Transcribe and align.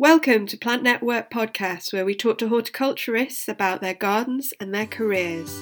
Welcome 0.00 0.46
to 0.46 0.56
Plant 0.56 0.84
Network 0.84 1.28
Podcast, 1.28 1.92
where 1.92 2.04
we 2.04 2.14
talk 2.14 2.38
to 2.38 2.48
horticulturists 2.48 3.48
about 3.48 3.80
their 3.80 3.94
gardens 3.94 4.54
and 4.60 4.72
their 4.72 4.86
careers. 4.86 5.52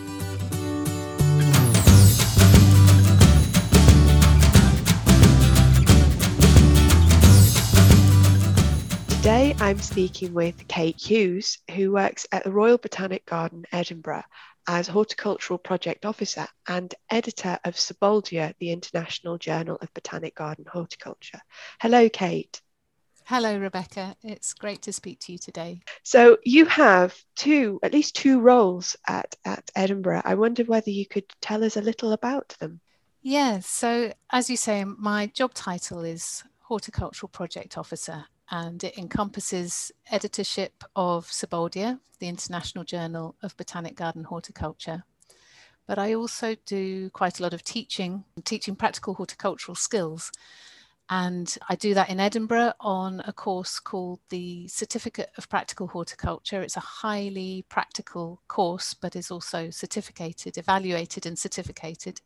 Today 9.08 9.56
I'm 9.58 9.78
speaking 9.78 10.34
with 10.34 10.68
Kate 10.68 11.00
Hughes, 11.00 11.56
who 11.74 11.92
works 11.92 12.26
at 12.30 12.44
the 12.44 12.52
Royal 12.52 12.76
Botanic 12.76 13.24
Garden, 13.24 13.64
Edinburgh, 13.72 14.24
as 14.68 14.86
Horticultural 14.86 15.58
Project 15.58 16.04
Officer 16.04 16.46
and 16.68 16.94
editor 17.08 17.58
of 17.64 17.76
Sibbaldia, 17.76 18.52
the 18.58 18.72
International 18.72 19.38
Journal 19.38 19.78
of 19.80 19.94
Botanic 19.94 20.34
Garden 20.34 20.66
Horticulture. 20.70 21.40
Hello, 21.80 22.10
Kate. 22.10 22.60
Hello, 23.28 23.58
Rebecca. 23.58 24.14
It's 24.22 24.54
great 24.54 24.82
to 24.82 24.92
speak 24.92 25.18
to 25.20 25.32
you 25.32 25.38
today. 25.38 25.80
So, 26.04 26.38
you 26.44 26.64
have 26.66 27.12
two, 27.34 27.80
at 27.82 27.92
least 27.92 28.14
two 28.14 28.38
roles 28.38 28.96
at, 29.08 29.34
at 29.44 29.68
Edinburgh. 29.74 30.22
I 30.24 30.36
wonder 30.36 30.62
whether 30.62 30.90
you 30.90 31.06
could 31.06 31.24
tell 31.40 31.64
us 31.64 31.76
a 31.76 31.80
little 31.80 32.12
about 32.12 32.54
them. 32.60 32.80
Yeah, 33.22 33.58
so 33.58 34.12
as 34.30 34.48
you 34.48 34.56
say, 34.56 34.84
my 34.84 35.26
job 35.26 35.54
title 35.54 36.02
is 36.04 36.44
Horticultural 36.60 37.28
Project 37.28 37.76
Officer, 37.76 38.26
and 38.52 38.84
it 38.84 38.96
encompasses 38.96 39.90
editorship 40.12 40.84
of 40.94 41.26
Sibbaldia, 41.26 41.98
the 42.20 42.28
International 42.28 42.84
Journal 42.84 43.34
of 43.42 43.56
Botanic 43.56 43.96
Garden 43.96 44.22
Horticulture. 44.22 45.02
But 45.88 45.98
I 45.98 46.14
also 46.14 46.54
do 46.64 47.10
quite 47.10 47.40
a 47.40 47.42
lot 47.42 47.54
of 47.54 47.64
teaching, 47.64 48.22
teaching 48.44 48.76
practical 48.76 49.14
horticultural 49.14 49.74
skills. 49.74 50.30
And 51.08 51.56
I 51.68 51.76
do 51.76 51.94
that 51.94 52.10
in 52.10 52.18
Edinburgh 52.18 52.72
on 52.80 53.22
a 53.24 53.32
course 53.32 53.78
called 53.78 54.18
the 54.28 54.66
Certificate 54.66 55.30
of 55.38 55.48
Practical 55.48 55.86
Horticulture. 55.86 56.62
It's 56.62 56.76
a 56.76 56.80
highly 56.80 57.64
practical 57.68 58.42
course, 58.48 58.92
but 58.92 59.14
is 59.14 59.30
also 59.30 59.70
certificated, 59.70 60.58
evaluated, 60.58 61.24
and 61.24 61.38
certificated. 61.38 62.20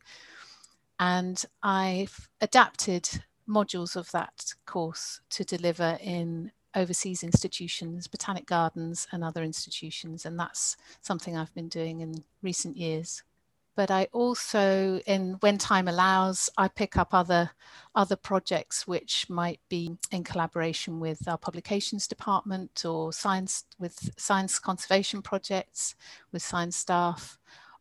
And 0.99 1.43
I've 1.61 2.27
adapted 2.41 3.07
modules 3.47 3.95
of 3.95 4.09
that 4.11 4.53
course 4.65 5.21
to 5.31 5.43
deliver 5.43 5.99
in 6.01 6.51
overseas 6.75 7.21
institutions, 7.21 8.07
botanic 8.07 8.47
gardens, 8.47 9.07
and 9.11 9.23
other 9.23 9.43
institutions. 9.43 10.25
And 10.25 10.39
that's 10.39 10.75
something 11.01 11.37
I've 11.37 11.53
been 11.53 11.67
doing 11.67 12.01
in 12.01 12.23
recent 12.41 12.77
years 12.77 13.21
but 13.75 13.89
I 13.89 14.07
also, 14.11 14.99
in 15.07 15.37
when 15.39 15.57
time 15.57 15.87
allows, 15.87 16.49
I 16.57 16.67
pick 16.67 16.97
up 16.97 17.13
other 17.13 17.51
other 17.95 18.15
projects 18.15 18.85
which 18.85 19.29
might 19.29 19.59
be 19.69 19.97
in 20.11 20.23
collaboration 20.23 20.99
with 20.99 21.27
our 21.27 21.37
publications 21.37 22.07
department 22.07 22.83
or 22.85 23.13
science 23.13 23.65
with 23.79 24.11
science 24.17 24.59
conservation 24.59 25.21
projects 25.21 25.95
with 26.31 26.41
science 26.41 26.77
staff 26.77 27.37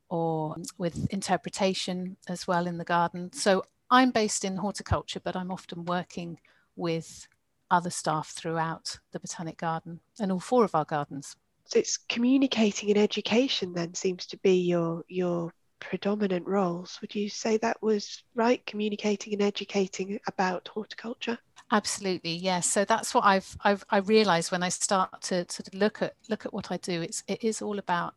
or 0.09 0.57
with 0.79 1.07
interpretation 1.13 2.17
as 2.29 2.47
well 2.47 2.67
in 2.67 2.79
the 2.79 2.85
garden. 2.85 3.33
So 3.33 3.65
I'm 3.91 4.11
based 4.11 4.45
in 4.45 4.57
horticulture, 4.57 5.21
but 5.21 5.37
I'm 5.37 5.51
often 5.51 5.85
working 5.85 6.41
with 6.77 7.27
other 7.71 7.91
staff 7.91 8.31
throughout 8.31 8.99
the 9.13 9.21
botanic 9.21 9.57
garden 9.59 10.01
and 10.19 10.33
all 10.33 10.41
four 10.41 10.65
of 10.65 10.75
our 10.75 10.85
gardens. 10.85 11.37
So 11.67 11.79
it's 11.79 11.97
communicating 11.97 12.91
and 12.91 12.99
education 12.99 13.73
then 13.73 13.95
seems 13.95 14.27
to 14.27 14.37
be 14.39 14.61
your 14.61 15.05
your 15.09 15.53
predominant 15.81 16.47
roles. 16.47 16.99
Would 17.01 17.15
you 17.15 17.29
say 17.29 17.57
that 17.59 17.83
was 17.83 18.23
right, 18.35 18.65
communicating 18.67 19.33
and 19.33 19.43
educating 19.43 20.21
about 20.27 20.69
horticulture? 20.69 21.39
Absolutely, 21.73 22.35
yes. 22.35 22.69
So 22.69 22.85
that's 22.85 23.15
what 23.15 23.25
I've 23.25 23.57
I've 23.63 23.85
I 23.91 23.99
realised 23.99 24.51
when 24.51 24.63
I 24.63 24.69
start 24.69 25.23
to 25.23 25.45
to 25.45 25.63
look 25.73 26.03
at 26.03 26.15
look 26.29 26.45
at 26.45 26.53
what 26.53 26.71
I 26.71 26.77
do. 26.79 27.01
It's 27.03 27.23
it 27.29 27.45
is 27.45 27.63
all 27.63 27.79
about 27.79 28.15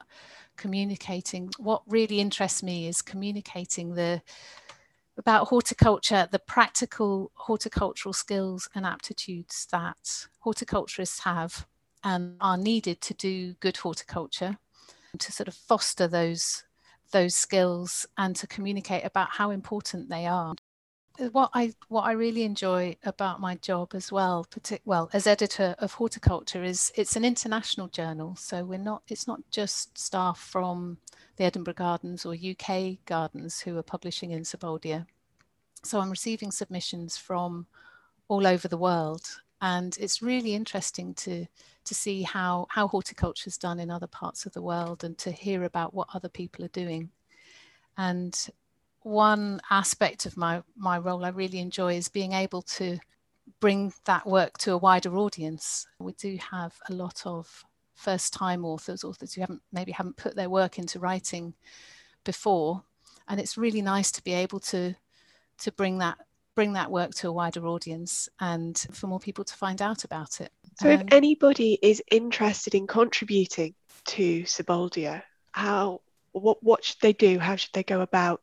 communicating. 0.57 1.49
What 1.57 1.83
really 1.87 2.19
interests 2.19 2.63
me 2.63 2.87
is 2.87 3.01
communicating 3.01 3.93
the 3.93 4.21
about 5.17 5.47
horticulture, 5.47 6.27
the 6.31 6.39
practical 6.39 7.31
horticultural 7.35 8.13
skills 8.13 8.67
and 8.73 8.85
aptitudes 8.85 9.67
that 9.71 10.27
horticulturists 10.39 11.19
have 11.19 11.67
and 12.03 12.35
are 12.41 12.57
needed 12.57 12.99
to 13.01 13.13
do 13.13 13.53
good 13.59 13.77
horticulture, 13.77 14.57
to 15.17 15.31
sort 15.31 15.47
of 15.47 15.53
foster 15.53 16.07
those 16.07 16.63
those 17.13 17.35
skills 17.35 18.05
and 18.17 18.35
to 18.35 18.47
communicate 18.47 19.05
about 19.05 19.29
how 19.29 19.51
important 19.51 20.09
they 20.09 20.25
are 20.25 20.53
uh, 21.19 21.25
what 21.25 21.51
I 21.53 21.73
what 21.89 22.03
I 22.03 22.13
really 22.13 22.43
enjoy 22.43 22.95
about 23.03 23.39
my 23.39 23.55
job 23.55 23.93
as 23.93 24.11
well, 24.11 24.47
partic- 24.49 24.81
well 24.85 25.09
as 25.13 25.27
editor 25.27 25.75
of 25.79 25.93
horticulture, 25.93 26.63
is 26.63 26.91
it's 26.95 27.15
an 27.15 27.23
international 27.23 27.87
journal. 27.87 28.35
So 28.35 28.63
we're 28.63 28.79
not 28.79 29.03
it's 29.07 29.27
not 29.27 29.41
just 29.51 29.97
staff 29.97 30.39
from 30.39 30.97
the 31.37 31.43
Edinburgh 31.43 31.75
Gardens 31.75 32.25
or 32.25 32.33
UK 32.33 32.97
Gardens 33.05 33.59
who 33.59 33.77
are 33.77 33.83
publishing 33.83 34.31
in 34.31 34.41
Sibbaldia. 34.41 35.05
So 35.83 35.99
I'm 35.99 36.09
receiving 36.09 36.51
submissions 36.51 37.17
from 37.17 37.67
all 38.27 38.47
over 38.47 38.67
the 38.67 38.77
world, 38.77 39.41
and 39.63 39.97
it's 39.97 40.21
really 40.21 40.53
interesting 40.53 41.13
to 41.13 41.45
to 41.85 41.95
see 41.95 42.21
how 42.21 42.67
how 42.69 42.85
horticulture 42.85 43.47
is 43.47 43.57
done 43.57 43.79
in 43.79 43.89
other 43.89 44.07
parts 44.07 44.45
of 44.45 44.51
the 44.51 44.61
world 44.61 45.05
and 45.05 45.17
to 45.17 45.31
hear 45.31 45.63
about 45.63 45.93
what 45.93 46.09
other 46.13 46.27
people 46.27 46.65
are 46.65 46.79
doing. 46.79 47.09
And 47.97 48.37
one 49.03 49.61
aspect 49.69 50.25
of 50.25 50.35
my 50.35 50.63
my 50.75 50.97
role 50.97 51.23
i 51.23 51.29
really 51.29 51.59
enjoy 51.59 51.95
is 51.95 52.09
being 52.09 52.33
able 52.33 52.61
to 52.61 52.97
bring 53.59 53.93
that 54.05 54.27
work 54.27 54.57
to 54.57 54.73
a 54.73 54.77
wider 54.77 55.15
audience. 55.17 55.87
We 55.97 56.11
do 56.13 56.37
have 56.51 56.73
a 56.89 56.93
lot 56.93 57.21
of 57.25 57.63
first 57.95 58.33
time 58.33 58.65
authors 58.65 59.05
authors 59.05 59.33
who 59.33 59.41
haven't 59.41 59.61
maybe 59.71 59.93
haven't 59.93 60.17
put 60.17 60.35
their 60.35 60.49
work 60.49 60.77
into 60.77 60.99
writing 60.99 61.53
before. 62.25 62.83
And 63.29 63.39
it's 63.39 63.57
really 63.57 63.81
nice 63.81 64.11
to 64.11 64.23
be 64.23 64.33
able 64.33 64.59
to 64.71 64.95
to 65.59 65.71
bring 65.71 65.99
that 65.99 66.17
bring 66.55 66.73
that 66.73 66.91
work 66.91 67.11
to 67.15 67.29
a 67.29 67.31
wider 67.31 67.65
audience 67.67 68.29
and 68.39 68.77
for 68.91 69.07
more 69.07 69.19
people 69.19 69.43
to 69.43 69.53
find 69.53 69.81
out 69.81 70.03
about 70.03 70.41
it. 70.41 70.51
So, 70.79 70.91
um, 70.91 70.99
if 70.99 71.03
anybody 71.11 71.77
is 71.81 72.01
interested 72.11 72.75
in 72.75 72.87
contributing 72.87 73.75
to 74.05 74.43
Sibbaldia, 74.43 75.23
how 75.51 76.01
what 76.31 76.61
what 76.63 76.83
should 76.83 76.99
they 77.01 77.13
do? 77.13 77.39
How 77.39 77.55
should 77.55 77.73
they 77.73 77.83
go 77.83 78.01
about 78.01 78.41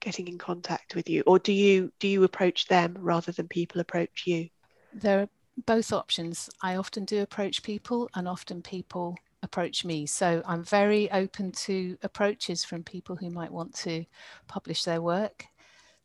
getting 0.00 0.28
in 0.28 0.38
contact 0.38 0.94
with 0.94 1.08
you, 1.08 1.22
or 1.26 1.38
do 1.38 1.52
you 1.52 1.92
do 1.98 2.08
you 2.08 2.24
approach 2.24 2.66
them 2.66 2.96
rather 2.98 3.32
than 3.32 3.48
people 3.48 3.80
approach 3.80 4.24
you? 4.26 4.48
There 4.92 5.20
are 5.20 5.28
both 5.66 5.92
options. 5.92 6.50
I 6.62 6.76
often 6.76 7.04
do 7.04 7.22
approach 7.22 7.62
people, 7.62 8.08
and 8.14 8.28
often 8.28 8.62
people 8.62 9.16
approach 9.42 9.84
me. 9.84 10.06
So 10.06 10.42
I'm 10.46 10.62
very 10.62 11.10
open 11.10 11.52
to 11.52 11.96
approaches 12.02 12.64
from 12.64 12.84
people 12.84 13.16
who 13.16 13.30
might 13.30 13.50
want 13.50 13.74
to 13.76 14.04
publish 14.46 14.84
their 14.84 15.02
work. 15.02 15.46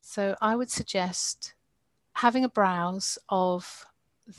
So 0.09 0.37
I 0.39 0.55
would 0.55 0.71
suggest 0.71 1.53
having 2.13 2.45
a 2.45 2.49
browse 2.49 3.17
of 3.27 3.85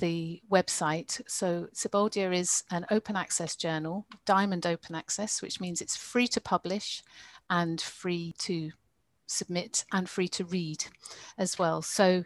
the 0.01 0.41
website. 0.51 1.21
So 1.29 1.69
Sibbaldia 1.75 2.35
is 2.35 2.65
an 2.71 2.87
open 2.91 3.17
access 3.17 3.55
journal, 3.55 4.07
diamond 4.25 4.67
open 4.67 4.95
access, 4.95 5.43
which 5.43 5.61
means 5.61 5.83
it's 5.83 5.95
free 5.95 6.27
to 6.29 6.41
publish 6.41 7.03
and 7.51 7.79
free 7.83 8.35
to 8.39 8.73
submit 9.27 9.85
and 9.93 10.09
free 10.09 10.29
to 10.29 10.45
read 10.47 10.87
as 11.37 11.59
well. 11.59 11.83
So 11.83 12.25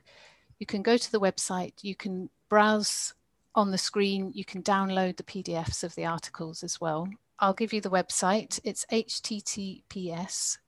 you 0.61 0.65
can 0.65 0.83
go 0.83 0.97
to 0.97 1.11
the 1.11 1.21
website, 1.21 1.75
you 1.83 1.97
can 1.97 2.31
browse 2.49 3.13
on 3.57 3.73
the 3.73 3.77
screen, 3.77 4.31
you 4.33 4.45
can 4.45 4.63
download 4.63 5.17
the 5.17 5.25
PDFs 5.25 5.83
of 5.83 5.97
the 5.97 6.05
articles 6.05 6.63
as 6.63 6.81
well. 6.81 7.09
I'll 7.41 7.55
give 7.55 7.73
you 7.73 7.81
the 7.81 7.91
website. 7.91 8.61
It's 8.63 8.87
https 8.87 10.59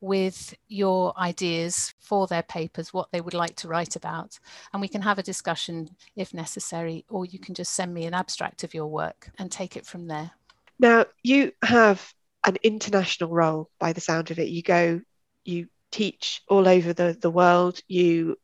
with 0.00 0.54
your 0.68 1.18
ideas 1.18 1.94
for 1.98 2.26
their 2.26 2.42
papers, 2.42 2.92
what 2.92 3.10
they 3.10 3.22
would 3.22 3.32
like 3.32 3.56
to 3.56 3.68
write 3.68 3.96
about. 3.96 4.38
And 4.72 4.82
we 4.82 4.88
can 4.88 5.00
have 5.00 5.18
a 5.18 5.22
discussion 5.22 5.96
if 6.14 6.34
necessary, 6.34 7.06
or 7.08 7.24
you 7.24 7.38
can 7.38 7.54
just 7.54 7.72
send 7.72 7.94
me 7.94 8.04
an 8.04 8.12
abstract 8.12 8.64
of 8.64 8.74
your 8.74 8.86
work 8.86 9.30
and 9.38 9.50
take 9.50 9.78
it 9.78 9.86
from 9.86 10.08
there. 10.08 10.32
Now, 10.78 11.06
you 11.22 11.52
have 11.62 12.12
an 12.46 12.56
international 12.62 13.30
role 13.30 13.70
by 13.78 13.92
the 13.92 14.00
sound 14.00 14.30
of 14.30 14.38
it. 14.38 14.48
You 14.48 14.62
go, 14.62 15.00
you 15.44 15.68
teach 15.90 16.42
all 16.48 16.68
over 16.68 16.92
the, 16.92 17.16
the 17.20 17.30
world, 17.30 17.80
you 17.86 18.36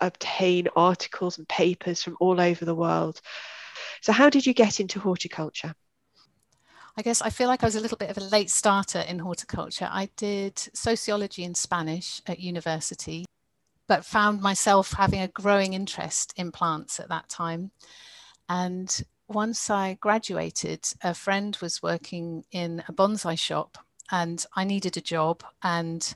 obtain 0.00 0.68
articles 0.74 1.38
and 1.38 1.48
papers 1.48 2.02
from 2.02 2.16
all 2.20 2.40
over 2.40 2.64
the 2.64 2.74
world. 2.74 3.20
So, 4.00 4.12
how 4.12 4.30
did 4.30 4.46
you 4.46 4.54
get 4.54 4.80
into 4.80 5.00
horticulture? 5.00 5.74
I 6.96 7.02
guess 7.02 7.20
I 7.22 7.30
feel 7.30 7.48
like 7.48 7.62
I 7.62 7.66
was 7.66 7.74
a 7.76 7.80
little 7.80 7.98
bit 7.98 8.10
of 8.10 8.18
a 8.18 8.20
late 8.20 8.50
starter 8.50 9.00
in 9.00 9.18
horticulture. 9.18 9.88
I 9.90 10.10
did 10.16 10.58
sociology 10.58 11.44
and 11.44 11.56
Spanish 11.56 12.22
at 12.26 12.38
university. 12.38 13.24
but 13.86 14.04
found 14.04 14.40
myself 14.40 14.92
having 14.92 15.20
a 15.20 15.28
growing 15.28 15.74
interest 15.74 16.32
in 16.36 16.50
plants 16.50 16.98
at 16.98 17.08
that 17.10 17.28
time. 17.28 17.70
And 18.48 19.04
once 19.34 19.68
I 19.68 19.94
graduated, 19.94 20.86
a 21.02 21.12
friend 21.12 21.58
was 21.60 21.82
working 21.82 22.44
in 22.52 22.82
a 22.88 22.92
bonsai 22.92 23.38
shop 23.38 23.78
and 24.10 24.44
I 24.54 24.64
needed 24.64 24.96
a 24.96 25.02
job 25.02 25.42
and 25.62 26.14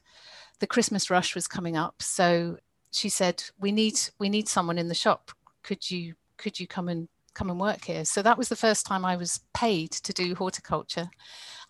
the 0.61 0.67
Christmas 0.67 1.11
rush 1.11 1.35
was 1.35 1.49
coming 1.49 1.77
up. 1.77 2.01
So 2.01 2.59
she 2.91 3.09
said, 3.09 3.43
We 3.59 3.73
need 3.73 3.99
we 4.19 4.29
need 4.29 4.49
someone 4.49 4.79
in 4.79 4.89
the 4.89 4.95
shop. 4.95 5.33
Could 5.63 5.91
you 5.91 6.15
could 6.37 6.59
you 6.59 6.67
come 6.67 6.89
and 6.89 7.09
come 7.35 7.51
and 7.51 7.61
work 7.61 7.85
here? 7.85 8.05
So 8.05 8.23
that 8.23 8.39
was 8.39 8.49
the 8.49 8.57
first 8.57 8.87
time 8.87 9.05
I 9.05 9.17
was 9.17 9.41
paid 9.53 9.91
to 9.93 10.13
do 10.13 10.35
horticulture. 10.35 11.11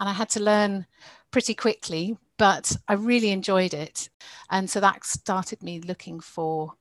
And 0.01 0.09
I 0.09 0.13
had 0.13 0.29
to 0.31 0.43
learn 0.43 0.87
pretty 1.31 1.55
quickly, 1.55 2.17
but 2.37 2.77
I 2.87 2.95
really 2.95 3.31
enjoyed 3.31 3.75
it. 3.75 4.09
And 4.51 4.71
so 4.71 4.81
that 4.81 5.05
started 5.05 5.63
me 5.63 5.81
looking 5.81 6.21
for 6.21 6.75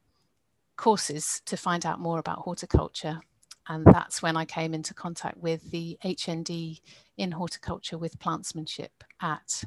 courses 0.76 1.42
to 1.46 1.58
find 1.58 1.86
out 1.86 2.00
more 2.00 2.20
about 2.20 2.40
horticulture. 2.40 3.22
And 3.70 3.86
that's 3.86 4.22
when 4.22 4.38
I 4.38 4.46
came 4.46 4.74
into 4.74 4.94
contact 4.94 5.38
with 5.38 5.72
the 5.72 5.98
HND 6.04 6.80
in 7.18 7.32
horticulture 7.32 7.98
with 7.98 8.20
plantsmanship 8.20 9.04
at 9.22 9.64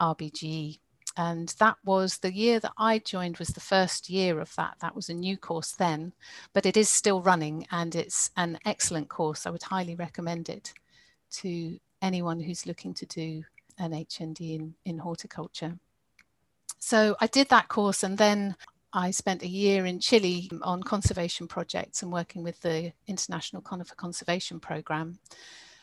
RBG. 0.00 0.78
And 1.16 1.52
that 1.58 1.76
was 1.84 2.18
the 2.18 2.32
year 2.32 2.60
that 2.60 2.72
I 2.78 2.98
joined 2.98 3.38
was 3.38 3.48
the 3.48 3.60
first 3.60 4.08
year 4.08 4.38
of 4.38 4.54
that. 4.56 4.76
That 4.80 4.94
was 4.94 5.08
a 5.08 5.14
new 5.14 5.36
course 5.36 5.72
then, 5.72 6.12
but 6.52 6.66
it 6.66 6.76
is 6.76 6.88
still 6.88 7.20
running 7.20 7.66
and 7.72 7.94
it's 7.96 8.30
an 8.36 8.58
excellent 8.64 9.08
course. 9.08 9.44
I 9.44 9.50
would 9.50 9.64
highly 9.64 9.96
recommend 9.96 10.48
it 10.48 10.72
to 11.32 11.78
anyone 12.02 12.38
who's 12.38 12.66
looking 12.66 12.94
to 12.94 13.06
do 13.06 13.42
an 13.78 13.92
HND 13.92 14.54
in, 14.54 14.74
in 14.84 14.98
horticulture. 14.98 15.78
So 16.78 17.16
I 17.20 17.26
did 17.26 17.48
that 17.48 17.68
course 17.68 18.04
and 18.04 18.16
then 18.16 18.54
I 18.92 19.10
spent 19.10 19.42
a 19.42 19.48
year 19.48 19.86
in 19.86 20.00
Chile 20.00 20.50
on 20.62 20.82
conservation 20.82 21.46
projects 21.46 22.02
and 22.02 22.12
working 22.12 22.42
with 22.42 22.60
the 22.62 22.92
International 23.06 23.60
Conifer 23.60 23.94
Conservation 23.94 24.60
Programme. 24.60 25.18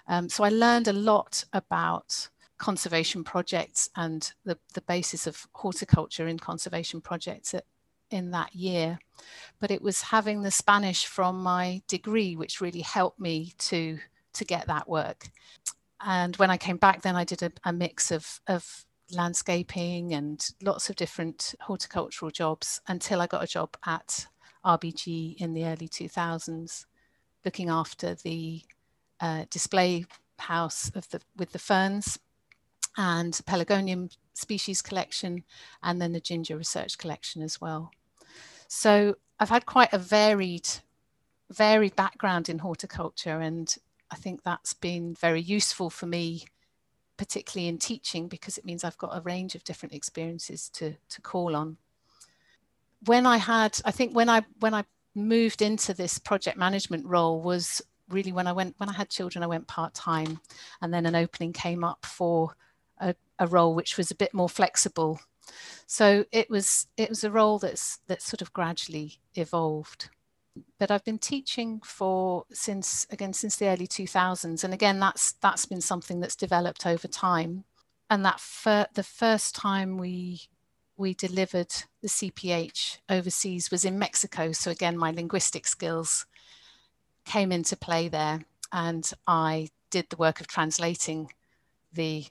Um, 0.08 0.30
so 0.30 0.44
I 0.44 0.50
learned 0.50 0.88
a 0.88 0.94
lot 0.94 1.44
about 1.54 2.30
conservation 2.58 3.24
projects 3.24 3.90
and 3.96 4.32
the, 4.44 4.58
the 4.74 4.82
basis 4.82 5.28
of 5.28 5.48
horticulture 5.54 6.28
in 6.28 6.40
conservation 6.40 7.02
projects 7.02 7.54
at, 7.54 7.66
in 8.12 8.32
that 8.32 8.56
year. 8.56 8.98
But 9.60 9.72
it 9.72 9.82
was 9.82 10.02
having 10.02 10.42
the 10.42 10.52
Spanish 10.52 11.06
from 11.06 11.42
my 11.42 11.82
degree 11.88 12.36
which 12.36 12.62
really 12.62 12.82
helped 12.82 13.20
me 13.20 13.54
to, 13.60 14.00
to 14.34 14.46
get 14.46 14.68
that 14.68 14.90
work. 14.90 15.28
And 16.02 16.36
when 16.38 16.50
I 16.50 16.58
came 16.58 16.78
back, 16.78 17.02
then 17.02 17.16
I 17.16 17.24
did 17.24 17.44
a, 17.44 17.52
a 17.64 17.74
mix 17.74 18.12
of, 18.12 18.40
of 18.48 18.86
landscaping 19.12 20.14
and 20.14 20.50
lots 20.62 20.90
of 20.90 20.96
different 20.96 21.56
horticultural 21.62 22.32
jobs 22.32 22.82
until 22.88 23.22
I 23.22 23.28
got 23.28 23.44
a 23.44 23.48
job 23.48 23.78
at 23.86 24.28
RBG 24.66 25.38
in 25.38 25.54
the 25.54 25.66
early 25.66 25.88
2000s, 25.88 26.86
looking 27.44 27.70
after 27.70 28.16
the 28.16 28.62
uh, 29.20 29.46
display 29.50 30.06
house 30.40 30.92
of 30.96 31.10
the 31.10 31.22
with 31.38 31.52
the 31.52 31.60
ferns 31.60 32.20
and 32.98 33.34
pelargonium 33.46 34.10
species 34.34 34.82
collection 34.82 35.44
and 35.84 36.02
then 36.02 36.12
the 36.12 36.20
ginger 36.20 36.58
research 36.58 36.98
collection 36.98 37.42
as 37.42 37.62
well. 37.62 37.92
So 38.68 39.16
I've 39.40 39.50
had 39.50 39.66
quite 39.66 39.94
a 39.94 39.98
varied 39.98 40.68
varied 41.50 41.96
background 41.96 42.50
in 42.50 42.60
horticulture 42.60 43.40
and 43.40 43.74
I 44.12 44.16
think 44.16 44.44
that's 44.44 44.74
been 44.74 45.14
very 45.16 45.42
useful 45.42 45.90
for 45.90 46.06
me 46.06 46.46
particularly 47.18 47.68
in 47.68 47.78
teaching 47.78 48.28
because 48.28 48.58
it 48.58 48.66
means 48.66 48.84
I've 48.84 48.98
got 48.98 49.16
a 49.16 49.22
range 49.22 49.56
of 49.56 49.64
different 49.64 49.94
experiences 49.94 50.70
to, 50.70 50.96
to 51.10 51.22
call 51.22 51.56
on. 51.56 51.78
When 53.06 53.26
I 53.26 53.38
had, 53.38 53.80
I 53.86 53.92
think 53.92 54.16
when 54.16 54.30
I 54.30 54.44
when 54.60 54.74
I 54.74 54.84
moved 55.14 55.62
into 55.62 55.94
this 55.94 56.18
project 56.18 56.58
management 56.58 57.06
role 57.06 57.42
was 57.42 57.82
really 58.10 58.32
when 58.32 58.48
I 58.48 58.52
went 58.52 58.76
when 58.78 58.90
I 58.90 58.94
had 58.94 59.10
children, 59.10 59.44
I 59.44 59.48
went 59.48 59.68
part 59.68 59.94
time, 59.94 60.40
and 60.82 60.94
then 60.94 61.06
an 61.06 61.16
opening 61.16 61.54
came 61.54 61.84
up 61.84 62.06
for 62.06 62.56
a, 63.00 63.16
a 63.40 63.48
role 63.48 63.76
which 63.76 63.98
was 63.98 64.12
a 64.12 64.16
bit 64.16 64.34
more 64.34 64.50
flexible. 64.50 65.20
So 65.86 66.26
it 66.32 66.50
was 66.50 66.88
it 66.98 67.10
was 67.10 67.24
a 67.24 67.32
role 67.32 67.60
that's 67.60 68.00
that 68.08 68.22
sort 68.22 68.42
of 68.42 68.54
gradually 68.54 69.20
evolved 69.36 70.10
but 70.80 70.92
I've 70.92 71.04
been 71.04 71.20
teaching 71.20 71.82
for 71.84 72.46
since 72.52 73.06
again 73.10 73.34
since 73.34 73.56
the 73.56 73.68
early 73.68 73.88
2000s, 73.88 74.64
and 74.64 74.74
again 74.74 75.00
that's 75.00 75.34
that's 75.34 75.66
been 75.66 75.82
something 75.82 76.20
that's 76.20 76.36
developed 76.36 76.86
over 76.86 77.08
time. 77.08 77.66
And 78.10 78.24
that 78.26 78.40
fir- 78.40 78.88
the 78.94 79.04
first 79.04 79.56
time 79.56 79.98
we 79.98 80.42
we 80.98 81.14
delivered 81.14 81.74
the 82.02 82.08
CPH 82.08 83.00
overseas 83.10 83.70
was 83.70 83.84
in 83.84 84.00
Mexico. 84.00 84.52
So 84.52 84.72
again, 84.72 84.98
my 84.98 85.12
linguistic 85.12 85.68
skills 85.68 86.26
came 87.26 87.52
into 87.52 87.76
play 87.76 88.08
there, 88.08 88.46
and 88.72 89.10
I 89.28 89.70
did 89.90 90.10
the 90.10 90.18
work 90.18 90.40
of 90.40 90.48
translating 90.48 91.32
the 91.92 92.26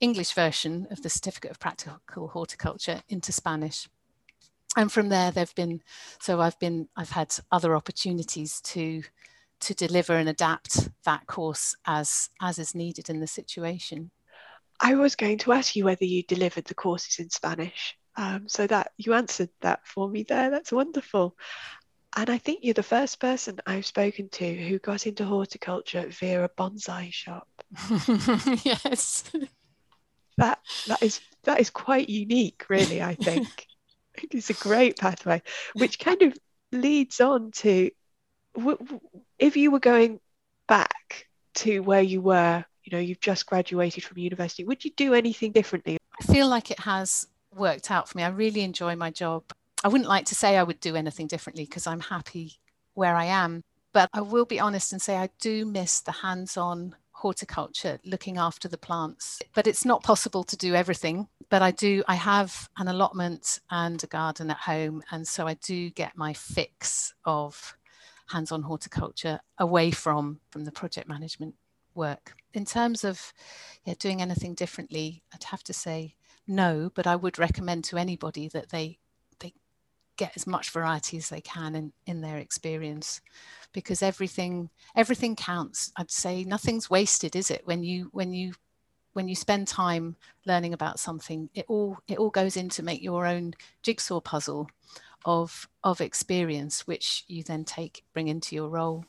English 0.00 0.32
version 0.34 0.86
of 0.90 1.02
the 1.02 1.08
Certificate 1.08 1.50
of 1.50 1.58
Practical 1.58 2.28
Horticulture 2.28 3.02
into 3.08 3.32
Spanish 3.32 3.88
and 4.76 4.92
from 4.92 5.08
there 5.08 5.30
they've 5.30 5.54
been 5.54 5.80
so 6.20 6.40
i've 6.40 6.58
been 6.58 6.88
i've 6.96 7.10
had 7.10 7.34
other 7.50 7.74
opportunities 7.74 8.60
to 8.60 9.02
to 9.60 9.74
deliver 9.74 10.14
and 10.14 10.28
adapt 10.28 10.88
that 11.04 11.26
course 11.26 11.74
as 11.86 12.28
as 12.40 12.58
is 12.58 12.74
needed 12.74 13.08
in 13.08 13.20
the 13.20 13.26
situation. 13.26 14.10
I 14.80 14.94
was 14.94 15.16
going 15.16 15.38
to 15.38 15.52
ask 15.52 15.74
you 15.74 15.84
whether 15.84 16.04
you 16.04 16.22
delivered 16.22 16.66
the 16.66 16.74
courses 16.74 17.18
in 17.18 17.30
spanish. 17.30 17.96
Um, 18.18 18.48
so 18.48 18.66
that 18.66 18.92
you 18.96 19.12
answered 19.12 19.50
that 19.60 19.86
for 19.86 20.08
me 20.08 20.22
there. 20.22 20.50
That's 20.50 20.72
wonderful. 20.72 21.36
And 22.16 22.30
i 22.30 22.38
think 22.38 22.60
you're 22.62 22.74
the 22.74 22.82
first 22.82 23.20
person 23.20 23.58
i've 23.66 23.86
spoken 23.86 24.28
to 24.30 24.54
who 24.68 24.78
got 24.78 25.06
into 25.06 25.24
horticulture 25.24 26.06
via 26.08 26.44
a 26.44 26.48
bonsai 26.48 27.12
shop. 27.12 27.48
Yes. 28.64 29.24
That 30.38 30.58
that 30.86 31.02
is 31.02 31.20
that 31.44 31.60
is 31.60 31.70
quite 31.70 32.10
unique 32.10 32.66
really 32.68 33.02
i 33.02 33.14
think 33.14 33.66
it's 34.30 34.50
a 34.50 34.54
great 34.54 34.98
pathway, 34.98 35.42
which 35.74 35.98
kind 35.98 36.22
of 36.22 36.36
leads 36.72 37.20
on 37.20 37.50
to 37.52 37.90
if 39.38 39.56
you 39.56 39.70
were 39.70 39.80
going 39.80 40.20
back 40.66 41.26
to 41.54 41.80
where 41.80 42.02
you 42.02 42.20
were, 42.20 42.64
you 42.84 42.96
know, 42.96 43.02
you've 43.02 43.20
just 43.20 43.46
graduated 43.46 44.04
from 44.04 44.18
university, 44.18 44.64
would 44.64 44.84
you 44.84 44.90
do 44.96 45.14
anything 45.14 45.52
differently? 45.52 45.98
I 46.20 46.32
feel 46.32 46.48
like 46.48 46.70
it 46.70 46.80
has 46.80 47.26
worked 47.54 47.90
out 47.90 48.08
for 48.08 48.18
me. 48.18 48.24
I 48.24 48.28
really 48.28 48.62
enjoy 48.62 48.96
my 48.96 49.10
job. 49.10 49.44
I 49.84 49.88
wouldn't 49.88 50.08
like 50.08 50.26
to 50.26 50.34
say 50.34 50.56
I 50.56 50.62
would 50.62 50.80
do 50.80 50.96
anything 50.96 51.26
differently 51.26 51.64
because 51.64 51.86
I'm 51.86 52.00
happy 52.00 52.54
where 52.94 53.14
I 53.14 53.26
am. 53.26 53.62
But 53.92 54.10
I 54.12 54.20
will 54.20 54.44
be 54.44 54.60
honest 54.60 54.92
and 54.92 55.00
say 55.00 55.16
I 55.16 55.30
do 55.40 55.64
miss 55.64 56.00
the 56.00 56.12
hands 56.12 56.56
on 56.56 56.94
horticulture, 57.16 57.98
looking 58.04 58.36
after 58.36 58.68
the 58.68 58.78
plants. 58.78 59.40
But 59.54 59.66
it's 59.66 59.84
not 59.84 60.02
possible 60.02 60.44
to 60.44 60.56
do 60.56 60.74
everything. 60.74 61.28
But 61.48 61.62
I 61.62 61.70
do, 61.70 62.04
I 62.06 62.14
have 62.14 62.68
an 62.76 62.88
allotment 62.88 63.60
and 63.70 64.02
a 64.04 64.06
garden 64.06 64.50
at 64.50 64.58
home. 64.58 65.02
And 65.10 65.26
so 65.26 65.46
I 65.46 65.54
do 65.54 65.90
get 65.90 66.16
my 66.16 66.34
fix 66.34 67.14
of 67.24 67.76
hands-on 68.28 68.62
horticulture 68.62 69.40
away 69.58 69.90
from, 69.90 70.40
from 70.50 70.64
the 70.64 70.72
project 70.72 71.08
management 71.08 71.54
work. 71.94 72.34
In 72.52 72.64
terms 72.64 73.02
of 73.02 73.32
yeah, 73.84 73.94
doing 73.98 74.20
anything 74.20 74.54
differently, 74.54 75.22
I'd 75.32 75.44
have 75.44 75.62
to 75.64 75.72
say 75.72 76.16
no, 76.46 76.90
but 76.94 77.06
I 77.06 77.16
would 77.16 77.38
recommend 77.38 77.84
to 77.84 77.96
anybody 77.96 78.48
that 78.48 78.68
they 78.68 78.98
get 80.16 80.32
as 80.36 80.46
much 80.46 80.70
variety 80.70 81.16
as 81.16 81.28
they 81.28 81.40
can 81.40 81.74
in, 81.74 81.92
in 82.06 82.20
their 82.20 82.38
experience 82.38 83.20
because 83.72 84.02
everything 84.02 84.70
everything 84.94 85.36
counts. 85.36 85.92
I'd 85.96 86.10
say 86.10 86.44
nothing's 86.44 86.90
wasted 86.90 87.36
is 87.36 87.50
it? 87.50 87.62
When 87.66 87.82
you 87.82 88.08
when 88.12 88.32
you 88.32 88.54
when 89.12 89.28
you 89.28 89.34
spend 89.34 89.66
time 89.66 90.14
learning 90.44 90.74
about 90.74 91.00
something 91.00 91.48
it 91.54 91.64
all 91.68 91.98
it 92.06 92.18
all 92.18 92.30
goes 92.30 92.56
in 92.56 92.68
to 92.68 92.82
make 92.82 93.02
your 93.02 93.26
own 93.26 93.54
jigsaw 93.82 94.20
puzzle 94.20 94.68
of 95.24 95.68
of 95.82 96.00
experience 96.00 96.86
which 96.86 97.24
you 97.26 97.42
then 97.42 97.64
take 97.64 98.04
bring 98.12 98.28
into 98.28 98.54
your 98.54 98.68
role. 98.68 99.04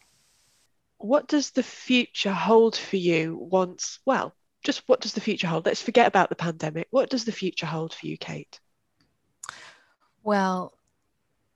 What 0.98 1.28
does 1.28 1.52
the 1.52 1.64
future 1.64 2.34
hold 2.34 2.76
for 2.76 2.96
you 2.96 3.38
once 3.40 4.00
well 4.06 4.34
just 4.64 4.84
what 4.88 5.02
does 5.02 5.14
the 5.14 5.22
future 5.22 5.48
hold? 5.48 5.66
Let's 5.66 5.82
forget 5.82 6.08
about 6.08 6.30
the 6.30 6.36
pandemic. 6.36 6.88
What 6.90 7.10
does 7.10 7.26
the 7.26 7.32
future 7.32 7.66
hold 7.66 7.94
for 7.94 8.08
you 8.08 8.18
kate? 8.18 8.60
Well 10.24 10.77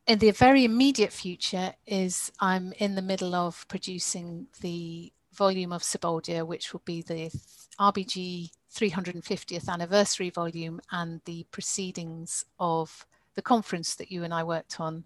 in 0.07 0.19
the 0.19 0.31
very 0.31 0.65
immediate 0.65 1.13
future 1.13 1.73
is 1.85 2.31
I'm 2.39 2.73
in 2.77 2.95
the 2.95 3.01
middle 3.01 3.35
of 3.35 3.67
producing 3.67 4.47
the 4.61 5.11
volume 5.33 5.71
of 5.71 5.83
Sibbaldia, 5.83 6.45
which 6.45 6.73
will 6.73 6.81
be 6.85 7.01
the 7.01 7.31
RBG 7.79 8.51
350th 8.73 9.69
anniversary 9.69 10.29
volume 10.29 10.81
and 10.91 11.21
the 11.25 11.45
proceedings 11.51 12.45
of 12.59 13.05
the 13.35 13.41
conference 13.41 13.95
that 13.95 14.11
you 14.11 14.23
and 14.23 14.33
I 14.33 14.43
worked 14.43 14.79
on 14.79 15.05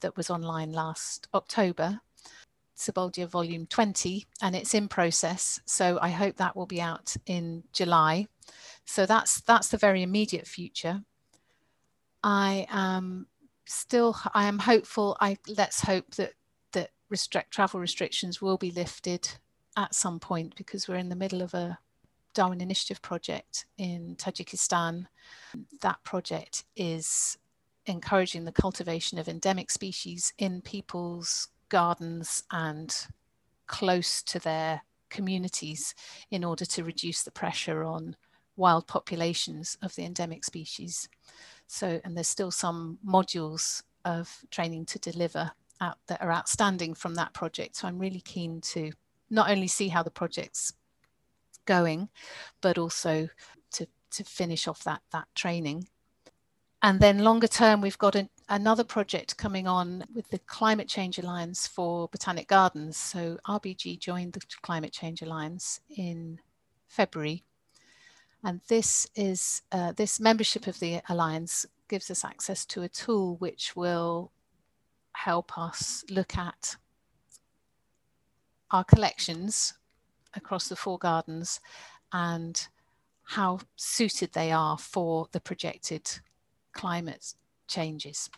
that 0.00 0.16
was 0.16 0.30
online 0.30 0.72
last 0.72 1.28
October. 1.34 2.00
Sibbaldia 2.76 3.26
volume 3.26 3.66
20 3.66 4.24
and 4.40 4.54
it's 4.54 4.72
in 4.72 4.86
process 4.86 5.58
so 5.66 5.98
I 6.00 6.10
hope 6.10 6.36
that 6.36 6.54
will 6.54 6.64
be 6.66 6.80
out 6.80 7.16
in 7.26 7.64
July 7.72 8.28
so 8.84 9.04
that's 9.04 9.40
that's 9.40 9.66
the 9.66 9.76
very 9.76 10.00
immediate 10.00 10.46
future 10.46 11.02
I 12.22 12.66
am 12.70 13.26
still 13.68 14.16
I 14.34 14.46
am 14.46 14.58
hopeful. 14.58 15.16
I 15.20 15.38
let's 15.46 15.80
hope 15.80 16.14
that 16.16 16.32
that 16.72 16.90
restrict 17.08 17.52
travel 17.52 17.80
restrictions 17.80 18.42
will 18.42 18.56
be 18.56 18.70
lifted 18.70 19.28
at 19.76 19.94
some 19.94 20.18
point 20.18 20.56
because 20.56 20.88
we're 20.88 20.96
in 20.96 21.08
the 21.08 21.16
middle 21.16 21.42
of 21.42 21.54
a 21.54 21.78
Darwin 22.34 22.60
Initiative 22.60 23.02
project 23.02 23.66
in 23.78 24.16
Tajikistan. 24.16 25.06
That 25.80 26.02
project 26.04 26.64
is 26.76 27.38
encouraging 27.86 28.44
the 28.44 28.52
cultivation 28.52 29.18
of 29.18 29.28
endemic 29.28 29.70
species 29.70 30.32
in 30.38 30.60
people's 30.60 31.48
gardens 31.68 32.44
and 32.50 32.94
close 33.66 34.22
to 34.22 34.38
their 34.38 34.82
communities 35.10 35.94
in 36.30 36.44
order 36.44 36.64
to 36.64 36.84
reduce 36.84 37.22
the 37.22 37.30
pressure 37.30 37.82
on 37.82 38.16
wild 38.56 38.86
populations 38.86 39.78
of 39.80 39.94
the 39.94 40.04
endemic 40.04 40.44
species. 40.44 41.08
So, 41.68 42.00
and 42.04 42.16
there's 42.16 42.28
still 42.28 42.50
some 42.50 42.98
modules 43.06 43.82
of 44.04 44.44
training 44.50 44.86
to 44.86 44.98
deliver 44.98 45.52
out 45.80 45.98
that 46.08 46.20
are 46.20 46.32
outstanding 46.32 46.94
from 46.94 47.14
that 47.14 47.34
project. 47.34 47.76
So 47.76 47.86
I'm 47.86 47.98
really 47.98 48.20
keen 48.20 48.60
to 48.72 48.90
not 49.30 49.50
only 49.50 49.68
see 49.68 49.88
how 49.88 50.02
the 50.02 50.10
project's 50.10 50.72
going, 51.66 52.08
but 52.60 52.78
also 52.78 53.28
to, 53.72 53.86
to 54.10 54.24
finish 54.24 54.66
off 54.66 54.82
that, 54.84 55.02
that 55.12 55.28
training. 55.34 55.86
And 56.82 57.00
then 57.00 57.18
longer 57.18 57.48
term, 57.48 57.80
we've 57.80 57.98
got 57.98 58.14
an, 58.14 58.30
another 58.48 58.84
project 58.84 59.36
coming 59.36 59.66
on 59.66 60.04
with 60.14 60.28
the 60.30 60.38
Climate 60.38 60.88
Change 60.88 61.18
Alliance 61.18 61.66
for 61.66 62.08
Botanic 62.08 62.48
Gardens. 62.48 62.96
So 62.96 63.38
RBG 63.46 63.98
joined 63.98 64.32
the 64.32 64.40
Climate 64.62 64.92
Change 64.92 65.22
Alliance 65.22 65.80
in 65.96 66.38
February. 66.86 67.44
And 68.44 68.60
this 68.68 69.06
is 69.14 69.62
uh, 69.72 69.92
this 69.92 70.20
membership 70.20 70.66
of 70.66 70.78
the 70.78 71.00
alliance 71.08 71.66
gives 71.88 72.10
us 72.10 72.24
access 72.24 72.64
to 72.66 72.82
a 72.82 72.88
tool 72.88 73.36
which 73.36 73.74
will 73.74 74.30
help 75.12 75.58
us 75.58 76.04
look 76.10 76.36
at 76.36 76.76
our 78.70 78.84
collections 78.84 79.74
across 80.34 80.68
the 80.68 80.76
four 80.76 80.98
gardens 80.98 81.60
and 82.12 82.68
how 83.24 83.58
suited 83.76 84.32
they 84.32 84.52
are 84.52 84.78
for 84.78 85.26
the 85.32 85.40
projected 85.40 86.08
climate 86.72 87.34
changes. 87.66 88.30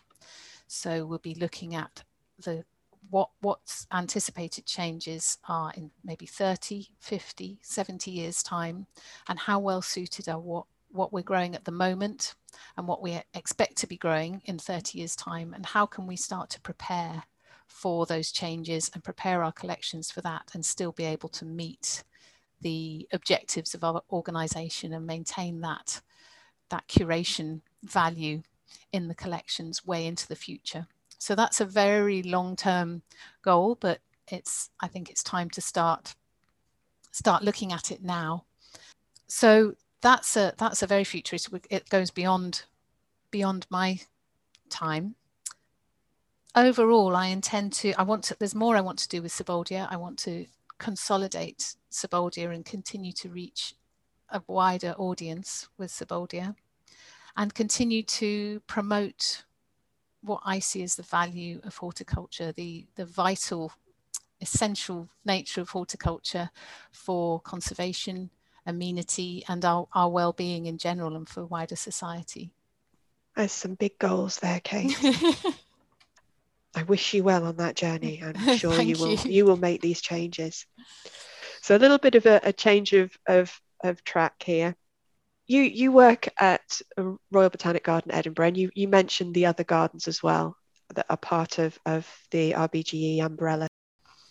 So 0.67 1.05
we'll 1.05 1.19
be 1.19 1.35
looking 1.35 1.75
at 1.75 2.03
the 2.43 2.63
what 3.09 3.29
what's 3.41 3.87
anticipated 3.91 4.65
changes 4.65 5.37
are 5.47 5.73
in 5.75 5.91
maybe 6.03 6.25
30, 6.25 6.87
50, 6.99 7.59
70 7.61 8.11
years 8.11 8.43
time 8.43 8.87
and 9.27 9.39
how 9.39 9.59
well 9.59 9.81
suited 9.81 10.29
are 10.29 10.39
what 10.39 10.65
what 10.91 11.13
we're 11.13 11.21
growing 11.21 11.55
at 11.55 11.65
the 11.65 11.71
moment 11.71 12.35
and 12.77 12.87
what 12.87 13.01
we 13.01 13.21
expect 13.33 13.77
to 13.77 13.87
be 13.87 13.97
growing 13.97 14.41
in 14.45 14.57
30 14.57 14.99
years 14.99 15.15
time 15.15 15.53
and 15.53 15.65
how 15.65 15.85
can 15.85 16.05
we 16.05 16.15
start 16.15 16.49
to 16.49 16.61
prepare 16.61 17.23
for 17.67 18.05
those 18.05 18.31
changes 18.31 18.91
and 18.93 19.03
prepare 19.03 19.43
our 19.43 19.51
collections 19.53 20.11
for 20.11 20.19
that 20.21 20.51
and 20.53 20.65
still 20.65 20.91
be 20.91 21.05
able 21.05 21.29
to 21.29 21.45
meet 21.45 22.03
the 22.59 23.07
objectives 23.13 23.73
of 23.73 23.83
our 23.83 24.01
organization 24.11 24.93
and 24.93 25.07
maintain 25.07 25.61
that 25.61 26.01
that 26.69 26.87
curation 26.87 27.61
value 27.83 28.41
in 28.91 29.07
the 29.07 29.15
collections 29.15 29.85
way 29.85 30.05
into 30.05 30.27
the 30.27 30.35
future. 30.35 30.87
So 31.21 31.35
that's 31.35 31.61
a 31.61 31.65
very 31.65 32.23
long-term 32.23 33.03
goal, 33.43 33.77
but 33.79 33.99
it's 34.29 34.71
I 34.79 34.87
think 34.87 35.07
it's 35.07 35.21
time 35.21 35.51
to 35.51 35.61
start 35.61 36.15
start 37.11 37.43
looking 37.43 37.71
at 37.71 37.91
it 37.91 38.03
now. 38.03 38.45
So 39.27 39.75
that's 40.01 40.35
a 40.35 40.55
that's 40.57 40.81
a 40.81 40.87
very 40.87 41.03
futuristic. 41.03 41.67
It 41.69 41.87
goes 41.89 42.09
beyond 42.09 42.63
beyond 43.29 43.67
my 43.69 43.99
time. 44.71 45.13
Overall, 46.55 47.15
I 47.15 47.27
intend 47.27 47.73
to. 47.73 47.93
I 47.99 48.01
want 48.01 48.23
to. 48.23 48.35
There's 48.39 48.55
more 48.55 48.75
I 48.75 48.81
want 48.81 48.97
to 48.97 49.07
do 49.07 49.21
with 49.21 49.31
Sibbaldia. 49.31 49.87
I 49.91 49.97
want 49.97 50.17
to 50.19 50.47
consolidate 50.79 51.75
Sibbaldia 51.91 52.51
and 52.51 52.65
continue 52.65 53.11
to 53.13 53.29
reach 53.29 53.75
a 54.29 54.41
wider 54.47 54.95
audience 54.97 55.69
with 55.77 55.91
Sibbaldia 55.91 56.55
and 57.37 57.53
continue 57.53 58.01
to 58.01 58.59
promote 58.61 59.43
what 60.21 60.41
I 60.45 60.59
see 60.59 60.83
as 60.83 60.95
the 60.95 61.03
value 61.03 61.59
of 61.63 61.77
horticulture, 61.77 62.51
the, 62.51 62.85
the 62.95 63.05
vital, 63.05 63.71
essential 64.39 65.09
nature 65.25 65.61
of 65.61 65.69
horticulture 65.69 66.49
for 66.91 67.39
conservation, 67.41 68.29
amenity, 68.65 69.43
and 69.47 69.63
our, 69.65 69.87
our 69.93 70.09
well 70.09 70.33
being 70.33 70.65
in 70.67 70.77
general 70.77 71.15
and 71.15 71.27
for 71.27 71.45
wider 71.45 71.75
society. 71.75 72.51
There's 73.35 73.51
some 73.51 73.75
big 73.75 73.97
goals 73.97 74.37
there, 74.37 74.59
Kate. 74.59 74.95
I 76.75 76.83
wish 76.83 77.13
you 77.13 77.23
well 77.23 77.45
on 77.45 77.57
that 77.57 77.75
journey. 77.75 78.21
I'm 78.23 78.57
sure 78.57 78.79
you 78.81 78.97
will 78.97 79.15
you. 79.15 79.31
you 79.31 79.45
will 79.45 79.57
make 79.57 79.81
these 79.81 80.01
changes. 80.01 80.65
So 81.61 81.75
a 81.75 81.79
little 81.79 81.97
bit 81.97 82.15
of 82.15 82.25
a, 82.25 82.39
a 82.43 82.53
change 82.53 82.93
of, 82.93 83.17
of, 83.27 83.59
of 83.83 84.03
track 84.03 84.41
here 84.43 84.75
you 85.51 85.63
you 85.63 85.91
work 85.91 86.27
at 86.39 86.81
Royal 86.97 87.49
Botanic 87.49 87.83
Garden 87.83 88.11
Edinburgh, 88.11 88.47
and 88.47 88.57
you 88.57 88.71
you 88.73 88.87
mentioned 88.87 89.33
the 89.33 89.47
other 89.47 89.63
gardens 89.63 90.07
as 90.07 90.23
well 90.23 90.55
that 90.95 91.05
are 91.09 91.17
part 91.17 91.59
of 91.59 91.77
of 91.85 92.07
the 92.31 92.53
RBGE 92.53 93.21
umbrella. 93.23 93.67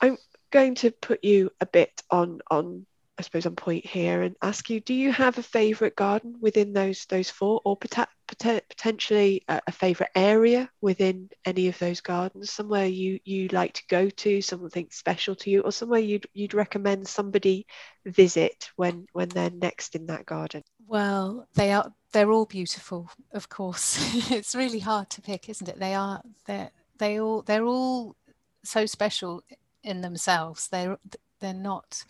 I'm 0.01 0.17
going 0.51 0.75
to 0.77 0.91
put 0.91 1.23
you 1.23 1.51
a 1.61 1.67
bit 1.67 2.03
on 2.11 2.41
on 2.51 2.87
I 3.19 3.23
suppose 3.23 3.45
on 3.45 3.55
point 3.55 3.85
here 3.85 4.23
and 4.23 4.35
ask 4.41 4.71
you: 4.71 4.81
Do 4.81 4.95
you 4.95 5.13
have 5.13 5.37
a 5.37 5.43
favourite 5.43 5.95
garden 5.95 6.37
within 6.41 6.73
those 6.73 7.05
those 7.05 7.29
four, 7.29 7.61
or 7.67 7.77
pot- 7.77 8.09
pot- 8.39 8.65
potentially 8.71 9.45
a, 9.47 9.61
a 9.67 9.73
favourite 9.73 10.13
area 10.15 10.71
within 10.81 11.29
any 11.45 11.69
of 11.69 11.79
those 11.79 12.01
gardens? 12.01 12.51
Somewhere 12.51 12.87
you 12.87 13.21
you 13.25 13.49
like 13.49 13.75
to 13.75 13.83
go 13.91 14.09
to, 14.09 14.41
something 14.41 14.89
special 14.91 15.35
to 15.37 15.51
you, 15.51 15.61
or 15.61 15.71
somewhere 15.71 16.01
you'd 16.01 16.27
you'd 16.33 16.55
recommend 16.55 17.09
somebody 17.09 17.67
visit 18.07 18.71
when 18.77 19.05
when 19.13 19.29
they're 19.29 19.51
next 19.51 19.95
in 19.97 20.07
that 20.07 20.25
garden? 20.25 20.63
Well, 20.91 21.47
they 21.55 21.71
are 21.71 21.93
they're 22.11 22.33
all 22.33 22.47
beautiful, 22.47 23.11
of 23.33 23.49
course. 23.49 23.97
it's 24.33 24.57
really 24.57 24.81
hard 24.81 25.09
to 25.11 25.23
pick, 25.23 25.49
isn't 25.49 25.69
it? 25.69 25.79
They 25.79 25.95
are 25.95 26.21
they 26.47 26.71
they 26.99 27.21
all 27.21 27.43
they're 27.43 27.65
all 27.65 28.17
so 28.65 28.87
special 28.87 29.45
in 29.85 30.01
themselves. 30.01 30.67
They're 30.67 30.99
they're 31.39 31.55
not 31.55 32.05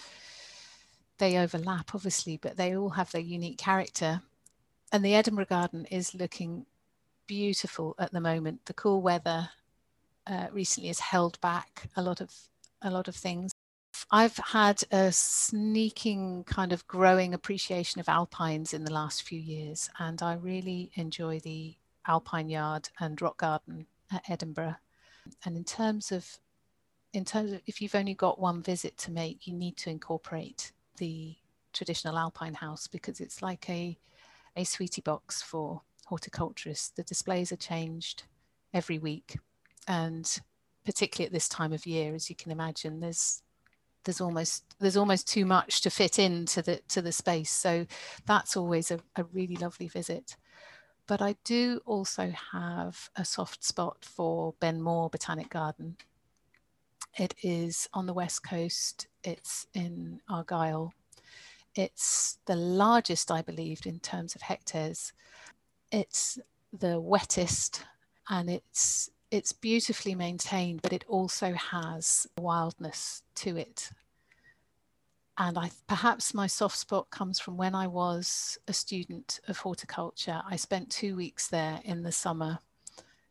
they 1.19 1.37
overlap, 1.37 1.95
obviously, 1.95 2.39
but 2.39 2.57
they 2.57 2.75
all 2.75 2.89
have 2.89 3.13
their 3.13 3.21
unique 3.21 3.59
character. 3.59 4.23
And 4.91 5.05
the 5.05 5.15
Edinburgh 5.15 5.47
Garden 5.51 5.85
is 5.91 6.15
looking 6.15 6.65
beautiful 7.27 7.95
at 7.99 8.13
the 8.13 8.21
moment. 8.21 8.65
The 8.65 8.73
cool 8.73 9.03
weather 9.03 9.51
uh, 10.27 10.47
recently 10.53 10.89
has 10.89 11.01
held 11.01 11.39
back 11.43 11.91
a 11.97 12.03
lot 12.03 12.23
of 12.23 12.33
a 12.81 12.91
lot 12.91 13.09
of 13.09 13.15
things. 13.15 13.53
I've 14.11 14.37
had 14.37 14.83
a 14.91 15.13
sneaking 15.13 16.45
kind 16.45 16.73
of 16.73 16.87
growing 16.87 17.35
appreciation 17.35 18.01
of 18.01 18.09
alpines 18.09 18.73
in 18.73 18.85
the 18.85 18.93
last 18.93 19.23
few 19.23 19.41
years, 19.41 19.91
and 19.99 20.23
I 20.23 20.35
really 20.35 20.91
enjoy 20.95 21.41
the 21.41 21.77
Alpine 22.07 22.49
Yard 22.49 22.89
and 22.99 23.21
Rock 23.21 23.39
Garden 23.39 23.87
at 24.13 24.29
Edinburgh. 24.29 24.77
And 25.45 25.57
in 25.57 25.65
terms 25.65 26.13
of 26.13 26.39
in 27.13 27.25
terms 27.25 27.53
of 27.53 27.61
if 27.67 27.83
you've 27.83 27.95
only 27.95 28.15
got 28.15 28.39
one 28.39 28.63
visit 28.63 28.97
to 28.99 29.11
make, 29.11 29.47
you 29.47 29.55
need 29.55 29.77
to 29.79 29.91
incorporate 29.91 30.73
the 30.99 31.37
traditional 31.73 32.17
alpine 32.17 32.55
house 32.55 32.87
because 32.87 33.21
it's 33.21 33.43
like 33.43 33.69
a, 33.69 33.99
a 34.57 34.65
sweetie 34.65 35.01
box 35.01 35.43
for 35.43 35.83
horticulturists. 36.07 36.91
The 36.91 37.03
displays 37.03 37.51
are 37.51 37.57
changed 37.57 38.25
every 38.73 38.99
week 38.99 39.37
and 39.89 40.41
particularly 40.85 41.27
at 41.27 41.33
this 41.33 41.49
time 41.49 41.73
of 41.73 41.87
year, 41.87 42.15
as 42.15 42.31
you 42.31 42.37
can 42.37 42.53
imagine, 42.53 43.01
there's 43.01 43.43
there's 44.05 44.21
almost 44.21 44.65
there's 44.81 44.97
almost 44.97 45.29
too 45.29 45.45
much 45.45 45.83
to 45.83 45.91
fit 45.91 46.19
into 46.19 46.63
the 46.63 46.81
to 46.89 47.03
the 47.03 47.13
space. 47.13 47.51
So 47.51 47.87
that's 48.27 48.57
always 48.57 48.91
a, 48.91 49.01
a 49.17 49.25
really 49.25 49.57
lovely 49.57 49.89
visit. 49.89 50.37
But 51.07 51.21
I 51.21 51.37
do 51.45 51.81
also 51.87 52.33
have 52.53 53.11
a 53.17 53.25
soft 53.25 53.65
spot 53.65 54.05
for 54.05 54.55
Benmore 54.61 55.11
Botanic 55.11 55.51
Garden 55.51 55.97
it 57.19 57.35
is 57.43 57.89
on 57.93 58.07
the 58.07 58.15
west 58.15 58.43
coast, 58.45 59.09
it's 59.25 59.67
in 59.75 60.21
Argyll. 60.29 60.93
It's 61.75 62.39
the 62.47 62.57
largest, 62.57 63.31
I 63.31 63.43
believe, 63.43 63.87
in 63.87 64.01
terms 64.01 64.35
of 64.35 64.43
hectares. 64.43 65.13
It's 65.91 66.39
the 66.73 67.01
wettest 67.01 67.85
and 68.29 68.49
it's 68.49 69.11
it's 69.31 69.53
beautifully 69.53 70.15
maintained, 70.15 70.83
but 70.83 70.93
it 70.93 71.05
also 71.09 71.53
has 71.55 72.27
wildness 72.39 73.23
to 73.37 73.57
it. 73.57 73.91
And 75.39 75.57
I 75.57 75.71
perhaps 75.87 76.35
my 76.35 76.47
soft 76.47 76.77
spot 76.77 77.11
comes 77.11 77.41
from 77.41 77.57
when 77.57 77.75
I 77.75 77.87
was 77.87 78.59
a 78.69 78.73
student 78.73 79.41
of 79.49 79.59
horticulture. 79.59 80.43
I 80.47 80.57
spent 80.57 80.91
two 80.91 81.17
weeks 81.17 81.49
there 81.49 81.81
in 81.85 82.03
the 82.03 82.13
summer 82.13 82.59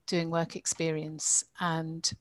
doing 0.07 0.31
work 0.31 0.55
experience 0.55 1.45
and 1.59 2.11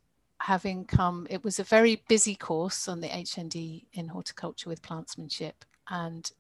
having 0.41 0.85
come, 0.85 1.27
it 1.31 1.43
was 1.43 1.59
a 1.59 1.65
very 1.65 2.03
busy 2.09 2.35
course 2.35 2.87
on 2.87 3.01
the 3.01 3.09
HND 3.09 3.87
in 3.93 4.09
horticulture 4.09 4.69
with 4.69 4.83
plantsmanship. 4.83 5.65
And 5.89 6.31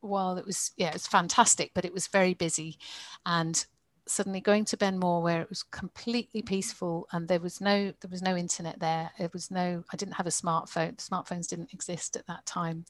while 0.00 0.38
it 0.38 0.46
was, 0.46 0.72
yeah, 0.76 0.88
it 0.88 0.94
was 0.94 1.06
fantastic, 1.06 1.72
but 1.74 1.84
it 1.84 1.92
was 1.92 2.06
very 2.06 2.34
busy. 2.34 2.78
And 3.24 3.66
suddenly 4.06 4.40
going 4.40 4.64
to 4.66 4.76
Benmore 4.76 5.22
where 5.22 5.40
it 5.40 5.48
was 5.48 5.62
completely 5.62 6.42
peaceful 6.42 7.08
and 7.12 7.28
there 7.28 7.40
was 7.40 7.60
no 7.60 7.92
there 8.00 8.10
was 8.10 8.22
no 8.22 8.36
internet 8.36 8.78
there. 8.78 9.10
It 9.18 9.32
was 9.32 9.50
no 9.50 9.84
I 9.92 9.96
didn't 9.96 10.14
have 10.14 10.26
a 10.26 10.30
smartphone. 10.30 10.96
Smartphones 10.96 11.48
didn't 11.48 11.72
exist 11.72 12.16
at 12.16 12.26
that 12.26 12.46
time, 12.46 12.84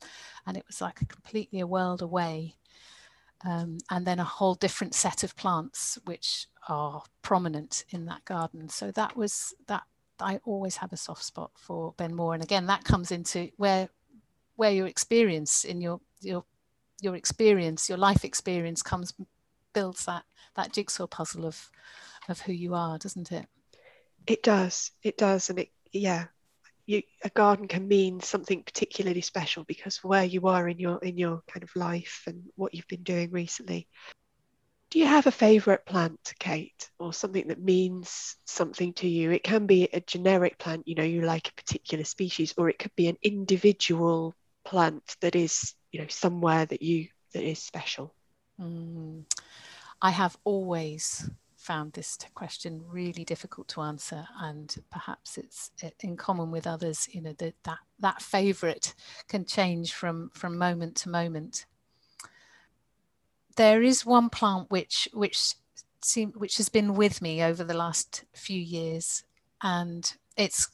and 0.47 0.57
it 0.57 0.65
was 0.67 0.81
like 0.81 1.01
a 1.01 1.07
completely 1.07 1.61
a 1.61 1.67
world 1.67 2.03
away. 2.03 2.55
Um, 3.45 3.79
and 3.91 4.07
then 4.07 4.19
a 4.19 4.25
whole 4.25 4.55
different 4.55 4.95
set 4.95 5.23
of 5.23 5.37
plants 5.37 5.99
which 6.07 6.47
are 6.69 7.03
prominent 7.21 7.85
in 7.91 8.07
that 8.07 8.25
garden. 8.25 8.69
So 8.69 8.91
that 8.93 9.17
was 9.17 9.55
that. 9.67 9.85
I 10.19 10.41
always 10.47 10.77
have 10.77 10.95
a 10.95 10.97
soft 10.97 11.23
spot 11.23 11.51
for 11.57 11.93
Benmore, 11.95 12.35
and 12.35 12.43
again 12.43 12.67
that 12.67 12.85
comes 12.85 13.11
into 13.13 13.51
where 13.59 13.91
where 14.57 14.71
your 14.71 14.87
experience 14.87 15.65
in 15.65 15.81
your 15.81 16.01
your 16.21 16.45
your 17.01 17.15
experience, 17.15 17.89
your 17.89 17.99
life 17.99 18.25
experience 18.25 18.83
comes 18.83 19.13
builds 19.77 20.07
that 20.07 20.25
that 20.57 20.73
jigsaw 20.73 21.07
puzzle 21.07 21.45
of 21.45 21.71
of 22.31 22.41
who 22.41 22.53
you 22.53 22.75
are, 22.75 22.97
doesn't 22.97 23.31
it? 23.31 23.47
It 24.27 24.43
does. 24.43 24.91
It 25.03 25.19
does, 25.19 25.51
and 25.51 25.59
it 25.59 25.69
yeah. 25.93 26.25
You, 26.87 27.03
a 27.25 27.31
garden 27.31 27.67
can 27.67 27.89
mean 27.89 28.21
something 28.21 28.63
particularly 28.63 29.21
special 29.21 29.65
because 29.65 30.05
where 30.05 30.25
you 30.25 30.47
are 30.47 30.69
in 30.69 30.79
your 30.79 30.99
in 30.99 31.19
your 31.19 31.43
kind 31.47 31.63
of 31.63 31.77
life 31.77 32.23
and 32.27 32.45
what 32.55 32.75
you've 32.75 32.89
been 32.89 33.03
doing 33.03 33.31
recently. 33.33 33.87
Do 34.91 35.01
you 35.01 35.07
have 35.07 35.27
a 35.27 35.33
favourite 35.33 35.85
plant, 35.85 36.33
Kate, 36.39 36.89
or 36.99 37.13
something 37.13 37.49
that 37.49 37.61
means 37.61 38.37
something 38.47 38.95
to 38.95 39.09
you? 39.09 39.33
It 39.33 39.43
can 39.43 39.67
be 39.67 39.89
a 39.93 40.01
generic 40.01 40.59
plant, 40.59 40.87
you 40.87 40.95
know, 40.95 41.03
you 41.03 41.23
like 41.23 41.49
a 41.49 41.61
particular 41.61 42.05
species, 42.05 42.55
or 42.57 42.71
it 42.71 42.79
could 42.79 42.95
be 42.95 43.09
an 43.09 43.19
individual 43.21 44.37
plant 44.65 45.17
that 45.21 45.35
is, 45.35 45.75
you 45.91 46.01
know, 46.01 46.09
somewhere 46.09 46.65
that 46.65 46.83
you 46.83 47.09
that 47.35 47.43
is 47.43 47.59
special. 47.59 48.15
Mm. 48.61 49.25
I 50.03 50.11
have 50.11 50.37
always 50.45 51.29
found 51.57 51.95
this 51.95 52.19
question 52.35 52.85
really 52.89 53.25
difficult 53.25 53.67
to 53.67 53.81
answer 53.81 54.27
and 54.41 54.77
perhaps 54.91 55.37
it's 55.37 55.73
eh, 55.83 55.91
in 56.01 56.17
common 56.17 56.53
with 56.53 56.65
others 56.65 57.09
you 57.11 57.21
know 57.21 57.35
that 57.39 57.55
that, 57.65 57.79
that 57.99 58.23
favorite 58.23 58.95
can 59.27 59.45
change 59.45 59.93
from 59.93 60.31
from 60.35 60.59
moment 60.59 60.97
to 60.97 61.09
moment. 61.09 61.67
There 63.57 63.83
is 63.83 64.07
one 64.07 64.29
plant 64.29 64.71
which 64.71 65.09
which 65.13 65.55
seem 66.03 66.33
which 66.33 66.59
has 66.59 66.69
been 66.69 66.95
with 66.95 67.21
me 67.21 67.43
over 67.43 67.65
the 67.65 67.75
last 67.75 68.25
few 68.33 68.61
years 68.61 69.25
and 69.63 70.15
it's 70.37 70.69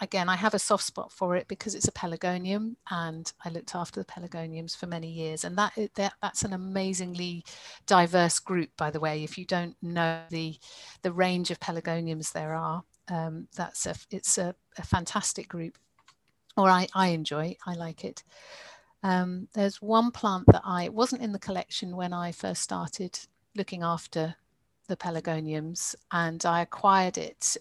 again, 0.00 0.28
I 0.28 0.36
have 0.36 0.54
a 0.54 0.58
soft 0.58 0.84
spot 0.84 1.12
for 1.12 1.36
it 1.36 1.48
because 1.48 1.74
it's 1.74 1.88
a 1.88 1.92
pelargonium, 1.92 2.76
and 2.90 3.32
I 3.44 3.48
looked 3.50 3.74
after 3.74 4.00
the 4.00 4.06
pelargoniums 4.06 4.76
for 4.76 4.86
many 4.86 5.08
years. 5.08 5.44
And 5.44 5.56
that, 5.58 5.72
that 5.94 6.14
that's 6.22 6.44
an 6.44 6.52
amazingly 6.52 7.44
diverse 7.86 8.38
group, 8.38 8.70
by 8.76 8.90
the 8.90 9.00
way. 9.00 9.22
If 9.22 9.38
you 9.38 9.44
don't 9.44 9.76
know 9.82 10.20
the 10.30 10.56
the 11.02 11.12
range 11.12 11.50
of 11.50 11.60
pelargoniums 11.60 12.32
there 12.32 12.54
are, 12.54 12.82
um, 13.08 13.48
that's 13.54 13.86
a 13.86 13.94
it's 14.10 14.38
a, 14.38 14.54
a, 14.78 14.82
fantastic 14.82 15.48
group, 15.48 15.78
or 16.56 16.68
I 16.68 16.88
I 16.94 17.08
enjoy. 17.08 17.56
I 17.66 17.74
like 17.74 18.04
it. 18.04 18.22
Um, 19.02 19.48
there's 19.54 19.82
one 19.82 20.10
plant 20.10 20.46
that 20.46 20.62
I 20.64 20.88
wasn't 20.88 21.22
in 21.22 21.32
the 21.32 21.38
collection 21.38 21.94
when 21.94 22.12
I 22.14 22.32
first 22.32 22.62
started 22.62 23.18
looking 23.54 23.82
after 23.82 24.36
the 24.88 24.96
pelargoniums, 24.96 25.94
and 26.10 26.44
I 26.44 26.62
acquired 26.62 27.18
it 27.18 27.56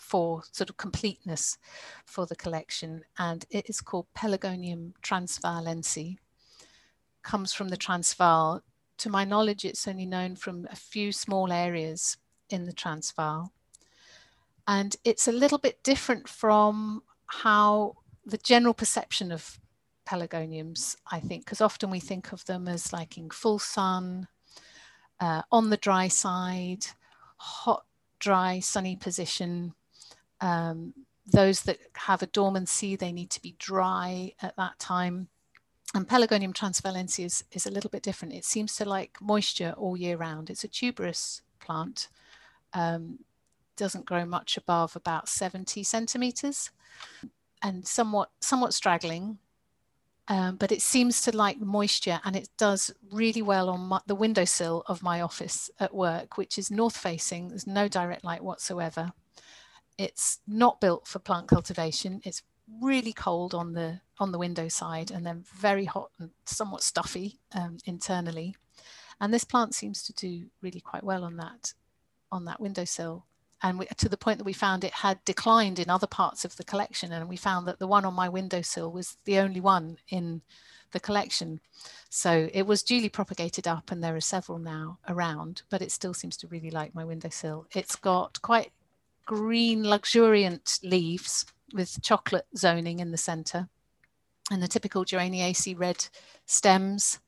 for 0.00 0.42
sort 0.52 0.70
of 0.70 0.76
completeness 0.76 1.58
for 2.04 2.26
the 2.26 2.36
collection, 2.36 3.04
and 3.18 3.44
it 3.50 3.68
is 3.68 3.80
called 3.80 4.06
Pelargonium 4.14 4.92
transvaalense. 5.02 6.16
Comes 7.22 7.52
from 7.52 7.68
the 7.68 7.76
Transvaal. 7.76 8.62
To 8.98 9.10
my 9.10 9.24
knowledge, 9.24 9.64
it's 9.64 9.88
only 9.88 10.06
known 10.06 10.36
from 10.36 10.66
a 10.70 10.76
few 10.76 11.12
small 11.12 11.52
areas 11.52 12.16
in 12.50 12.64
the 12.66 12.72
Transvaal. 12.72 13.52
And 14.66 14.96
it's 15.04 15.26
a 15.26 15.32
little 15.32 15.58
bit 15.58 15.82
different 15.82 16.28
from 16.28 17.02
how 17.26 17.96
the 18.24 18.38
general 18.38 18.74
perception 18.74 19.32
of 19.32 19.58
pelargoniums, 20.08 20.96
I 21.10 21.20
think, 21.20 21.44
because 21.44 21.60
often 21.60 21.90
we 21.90 22.00
think 22.00 22.32
of 22.32 22.44
them 22.44 22.68
as 22.68 22.92
liking 22.92 23.30
full 23.30 23.58
sun, 23.58 24.28
uh, 25.20 25.42
on 25.50 25.70
the 25.70 25.76
dry 25.76 26.08
side, 26.08 26.86
hot 27.36 27.84
dry, 28.18 28.60
sunny 28.60 28.96
position. 28.96 29.74
Um, 30.42 30.92
those 31.24 31.62
that 31.62 31.78
have 31.94 32.22
a 32.22 32.26
dormancy, 32.26 32.96
they 32.96 33.12
need 33.12 33.30
to 33.30 33.40
be 33.40 33.54
dry 33.58 34.32
at 34.42 34.56
that 34.56 34.78
time. 34.78 35.28
And 35.94 36.08
Pelargonium 36.08 36.52
transvaalense 36.52 37.24
is, 37.24 37.44
is 37.52 37.66
a 37.66 37.70
little 37.70 37.90
bit 37.90 38.02
different. 38.02 38.34
It 38.34 38.44
seems 38.44 38.76
to 38.76 38.84
like 38.84 39.18
moisture 39.20 39.74
all 39.76 39.96
year 39.96 40.16
round. 40.16 40.50
It's 40.50 40.64
a 40.64 40.68
tuberous 40.68 41.42
plant, 41.60 42.08
um, 42.72 43.20
doesn't 43.76 44.06
grow 44.06 44.24
much 44.24 44.56
above 44.56 44.96
about 44.96 45.28
70 45.28 45.82
centimeters 45.84 46.70
and 47.62 47.86
somewhat, 47.86 48.30
somewhat 48.40 48.74
straggling. 48.74 49.38
Um, 50.28 50.56
but 50.56 50.72
it 50.72 50.82
seems 50.82 51.20
to 51.22 51.36
like 51.36 51.60
moisture 51.60 52.20
and 52.24 52.36
it 52.36 52.48
does 52.56 52.92
really 53.10 53.42
well 53.42 53.68
on 53.68 53.80
my, 53.80 54.00
the 54.06 54.14
windowsill 54.14 54.84
of 54.86 55.02
my 55.02 55.20
office 55.20 55.70
at 55.78 55.94
work, 55.94 56.38
which 56.38 56.58
is 56.58 56.70
north 56.70 56.96
facing. 56.96 57.48
There's 57.48 57.66
no 57.66 57.86
direct 57.86 58.24
light 58.24 58.42
whatsoever. 58.42 59.12
It's 60.02 60.40
not 60.48 60.80
built 60.80 61.06
for 61.06 61.20
plant 61.20 61.46
cultivation. 61.46 62.20
It's 62.24 62.42
really 62.80 63.12
cold 63.12 63.54
on 63.54 63.72
the 63.74 64.00
on 64.18 64.32
the 64.32 64.38
window 64.38 64.68
side 64.68 65.10
and 65.10 65.24
then 65.26 65.44
very 65.54 65.84
hot 65.84 66.10
and 66.18 66.30
somewhat 66.44 66.82
stuffy 66.82 67.38
um, 67.54 67.78
internally. 67.84 68.56
And 69.20 69.32
this 69.32 69.44
plant 69.44 69.74
seems 69.74 70.02
to 70.04 70.12
do 70.12 70.46
really 70.60 70.80
quite 70.80 71.04
well 71.04 71.24
on 71.24 71.36
that 71.36 71.74
on 72.32 72.44
that 72.46 72.60
windowsill 72.60 73.26
and 73.62 73.78
we, 73.78 73.86
to 73.86 74.08
the 74.08 74.16
point 74.16 74.38
that 74.38 74.44
we 74.44 74.52
found 74.52 74.82
it 74.82 74.92
had 74.92 75.24
declined 75.24 75.78
in 75.78 75.88
other 75.88 76.06
parts 76.06 76.44
of 76.44 76.56
the 76.56 76.64
collection 76.64 77.12
and 77.12 77.28
we 77.28 77.36
found 77.36 77.68
that 77.68 77.78
the 77.78 77.86
one 77.86 78.04
on 78.04 78.14
my 78.14 78.28
windowsill 78.28 78.90
was 78.90 79.16
the 79.24 79.38
only 79.38 79.60
one 79.60 79.98
in 80.08 80.42
the 80.92 81.00
collection 81.00 81.60
so 82.10 82.48
it 82.52 82.66
was 82.66 82.82
duly 82.82 83.08
propagated 83.08 83.68
up 83.68 83.90
and 83.90 84.02
there 84.02 84.16
are 84.16 84.20
several 84.20 84.58
now 84.58 84.98
around 85.08 85.62
but 85.70 85.82
it 85.82 85.92
still 85.92 86.12
seems 86.14 86.36
to 86.36 86.46
really 86.48 86.70
like 86.70 86.94
my 86.94 87.04
windowsill 87.04 87.66
it's 87.72 87.96
got 87.96 88.40
quite 88.42 88.72
green 89.26 89.84
luxuriant 89.84 90.78
leaves 90.82 91.44
with 91.74 92.02
chocolate 92.02 92.46
zoning 92.56 93.00
in 93.00 93.10
the 93.10 93.16
center 93.16 93.68
and 94.50 94.62
the 94.62 94.68
typical 94.68 95.04
geraniaceae 95.04 95.78
red 95.78 96.06
stems. 96.46 97.18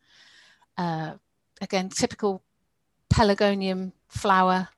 Uh, 0.77 1.15
again 1.61 1.89
typical 1.89 2.43
pelargonium 3.13 3.93
flower 4.09 4.69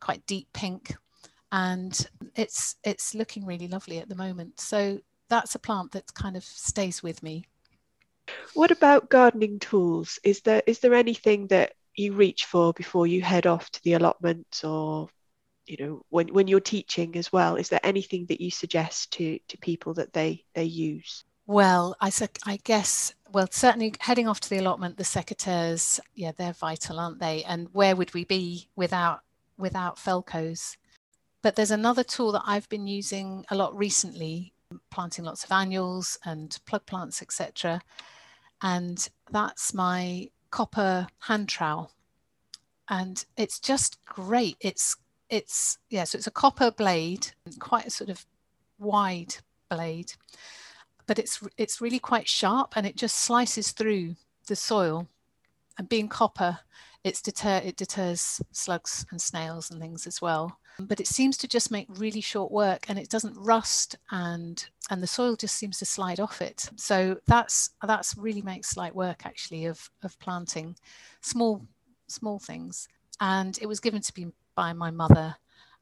quite 0.00 0.24
deep 0.26 0.46
pink 0.52 0.94
and 1.52 2.08
it's 2.36 2.76
it's 2.84 3.14
looking 3.14 3.44
really 3.44 3.68
lovely 3.68 3.98
at 3.98 4.08
the 4.08 4.14
moment. 4.14 4.60
So 4.60 5.00
that's 5.28 5.54
a 5.54 5.58
plant 5.58 5.92
that 5.92 6.12
kind 6.14 6.36
of 6.36 6.44
stays 6.44 7.02
with 7.02 7.22
me. 7.22 7.44
What 8.54 8.70
about 8.70 9.10
gardening 9.10 9.58
tools? 9.58 10.18
Is 10.22 10.40
there 10.42 10.62
is 10.66 10.78
there 10.78 10.94
anything 10.94 11.48
that 11.48 11.72
you 11.96 12.12
reach 12.12 12.44
for 12.44 12.72
before 12.72 13.06
you 13.06 13.22
head 13.22 13.46
off 13.46 13.70
to 13.70 13.82
the 13.82 13.94
allotment 13.94 14.62
or 14.64 15.08
you 15.70 15.76
know 15.78 16.02
when, 16.10 16.28
when 16.28 16.48
you're 16.48 16.60
teaching 16.60 17.16
as 17.16 17.32
well 17.32 17.56
is 17.56 17.68
there 17.68 17.80
anything 17.82 18.26
that 18.26 18.40
you 18.40 18.50
suggest 18.50 19.12
to 19.12 19.38
to 19.48 19.56
people 19.58 19.94
that 19.94 20.12
they 20.12 20.44
they 20.54 20.64
use 20.64 21.24
well 21.46 21.96
i 22.00 22.10
i 22.46 22.58
guess 22.64 23.14
well 23.32 23.48
certainly 23.50 23.94
heading 24.00 24.28
off 24.28 24.40
to 24.40 24.50
the 24.50 24.58
allotment 24.58 24.96
the 24.96 25.04
secateurs 25.04 26.00
yeah 26.14 26.32
they're 26.36 26.52
vital 26.52 26.98
aren't 26.98 27.20
they 27.20 27.44
and 27.44 27.68
where 27.72 27.94
would 27.94 28.12
we 28.14 28.24
be 28.24 28.68
without 28.76 29.20
without 29.58 29.96
felcos 29.96 30.76
But 31.42 31.56
there's 31.56 31.70
another 31.70 32.04
tool 32.04 32.32
that 32.32 32.42
I've 32.44 32.68
been 32.68 32.86
using 32.86 33.44
a 33.50 33.54
lot 33.54 33.76
recently, 33.76 34.52
planting 34.90 35.24
lots 35.24 35.44
of 35.44 35.52
annuals 35.52 36.18
and 36.24 36.58
plug 36.66 36.84
plants, 36.86 37.22
etc. 37.22 37.80
And 38.60 39.08
that's 39.30 39.72
my 39.72 40.28
copper 40.50 41.06
hand 41.20 41.48
trowel. 41.48 41.92
And 42.88 43.24
it's 43.36 43.58
just 43.58 44.04
great. 44.04 44.56
It's 44.60 44.96
it's 45.30 45.78
yeah, 45.88 46.04
so 46.04 46.18
it's 46.18 46.26
a 46.26 46.32
copper 46.32 46.70
blade, 46.70 47.28
quite 47.58 47.86
a 47.86 47.90
sort 47.90 48.10
of 48.10 48.26
wide 48.78 49.36
blade, 49.70 50.12
but 51.06 51.18
it's 51.18 51.40
it's 51.56 51.80
really 51.80 52.00
quite 52.00 52.28
sharp 52.28 52.76
and 52.76 52.86
it 52.86 52.96
just 52.96 53.18
slices 53.18 53.70
through 53.70 54.16
the 54.48 54.56
soil. 54.56 55.08
And 55.78 55.88
being 55.88 56.08
copper, 56.08 56.58
it's 57.04 57.22
deter 57.22 57.62
it 57.64 57.76
deters 57.76 58.42
slugs 58.50 59.06
and 59.10 59.20
snails 59.20 59.70
and 59.70 59.80
things 59.80 60.06
as 60.06 60.20
well. 60.20 60.58
But 60.78 61.00
it 61.00 61.06
seems 61.06 61.36
to 61.38 61.48
just 61.48 61.70
make 61.70 61.86
really 61.88 62.20
short 62.20 62.50
work 62.50 62.88
and 62.88 62.98
it 62.98 63.08
doesn't 63.08 63.36
rust 63.38 63.96
and 64.10 64.62
and 64.90 65.02
the 65.02 65.06
soil 65.06 65.36
just 65.36 65.54
seems 65.56 65.78
to 65.78 65.84
slide 65.84 66.20
off 66.20 66.42
it. 66.42 66.68
So 66.76 67.18
that's 67.26 67.70
that's 67.86 68.16
really 68.16 68.42
makes 68.42 68.76
light 68.76 68.94
work 68.94 69.24
actually 69.24 69.66
of 69.66 69.90
of 70.02 70.18
planting 70.18 70.76
small 71.20 71.64
small 72.08 72.40
things. 72.40 72.88
And 73.20 73.58
it 73.60 73.66
was 73.66 73.80
given 73.80 74.00
to 74.02 74.12
me 74.16 74.32
by 74.54 74.72
my 74.72 74.90
mother 74.90 75.36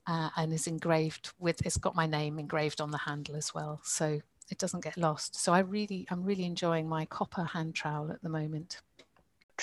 uh, 0.07 0.31
and 0.37 0.52
is 0.52 0.66
engraved 0.66 1.33
with 1.38 1.64
it's 1.66 1.76
got 1.76 1.94
my 1.94 2.07
name 2.07 2.38
engraved 2.38 2.81
on 2.81 2.90
the 2.90 2.98
handle 2.98 3.37
as 3.37 3.54
well 3.54 3.81
so 3.83 4.20
it 4.50 4.59
doesn't 4.59 4.85
get 4.85 4.96
lost 4.96 5.37
so 5.37 5.52
i 5.52 5.59
really 5.59 6.07
i'm 6.11 6.24
really 6.24 6.44
enjoying 6.44 6.88
my 6.88 7.04
copper 7.07 7.44
hand 7.44 7.74
trowel 7.74 8.11
at 8.11 8.22
the 8.22 8.28
moment. 8.28 8.81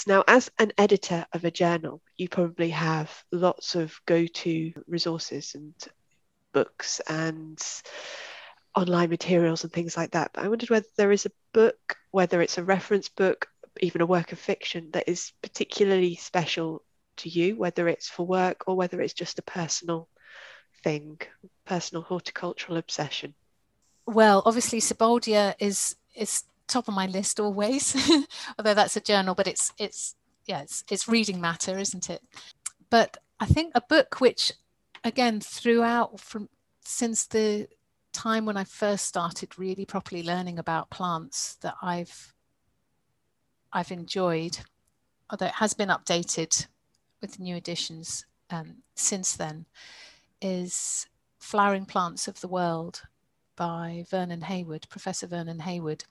Now, 0.08 0.24
as 0.28 0.52
an 0.60 0.74
editor 0.78 1.26
of 1.32 1.46
a 1.46 1.52
journal, 1.52 2.02
you 2.18 2.28
probably 2.28 2.70
have 2.72 3.24
lots 3.32 3.76
of 3.76 4.00
go 4.06 4.28
to 4.28 4.74
resources 4.88 5.56
and 5.56 5.74
books 6.52 7.00
and 7.08 7.58
online 8.76 9.10
materials 9.10 9.64
and 9.64 9.72
things 9.72 9.96
like 9.96 10.12
that. 10.12 10.32
But 10.34 10.44
I 10.44 10.50
wondered 10.50 10.70
whether 10.70 10.88
there 10.98 11.12
is 11.12 11.26
a 11.26 11.32
book, 11.54 11.98
whether 12.12 12.42
it's 12.42 12.58
a 12.58 12.64
reference 12.64 13.08
book, 13.08 13.48
even 13.80 14.02
a 14.02 14.06
work 14.06 14.32
of 14.34 14.40
fiction 14.40 14.90
that 14.92 15.08
is 15.08 15.32
particularly 15.42 16.16
special 16.16 16.84
to 17.18 17.30
you, 17.30 17.56
whether 17.56 17.88
it's 17.88 18.10
for 18.10 18.26
work 18.26 18.64
or 18.68 18.76
whether 18.76 19.02
it's 19.02 19.14
just 19.14 19.40
a 19.40 19.44
personal 19.44 20.08
thing, 20.84 21.20
personal 21.66 22.04
horticultural 22.04 22.78
obsession. 22.78 23.34
Well, 24.06 24.44
obviously, 24.46 24.80
Sibbaldia 24.80 25.56
is 25.60 25.96
is 26.16 26.44
top 26.68 26.88
of 26.88 26.94
my 26.94 27.08
list 27.08 27.40
always, 27.40 27.96
although 28.60 28.74
that's 28.74 28.96
a 28.96 29.02
journal, 29.02 29.36
but 29.36 29.48
it's 29.48 29.74
it's 29.78 30.16
yeah, 30.46 30.62
it's 30.62 30.84
it's 30.90 31.08
reading 31.08 31.42
matter, 31.42 31.78
isn't 31.78 32.10
it? 32.10 32.22
But 32.90 33.18
I 33.40 33.46
think 33.46 33.72
a 33.74 33.82
book 33.82 34.22
which, 34.22 34.52
again, 35.04 35.42
throughout 35.42 36.20
from 36.20 36.50
since 36.82 37.26
the 37.26 37.68
time 38.14 38.46
when 38.46 38.58
I 38.58 38.64
first 38.64 39.06
started 39.06 39.60
really 39.60 39.86
properly 39.86 40.24
learning 40.24 40.60
about 40.60 40.90
plants 40.90 41.56
that 41.62 41.76
I've 41.82 42.34
I've 43.74 43.92
enjoyed, 43.92 44.60
although 45.30 45.48
it 45.48 45.54
has 45.54 45.74
been 45.74 45.90
updated 45.90 46.68
with 47.26 47.40
new 47.40 47.56
editions 47.56 48.24
um, 48.52 48.84
since 48.94 49.36
then, 49.36 49.66
is 50.44 51.08
Flowering 51.40 51.88
Plants 51.88 52.28
of 52.28 52.40
the 52.40 52.48
World 52.48 53.02
by 53.56 54.06
Vernon 54.12 54.42
Heywood, 54.42 54.88
Professor 54.90 55.26
Vernon 55.26 55.62
Heywood. 55.62 56.04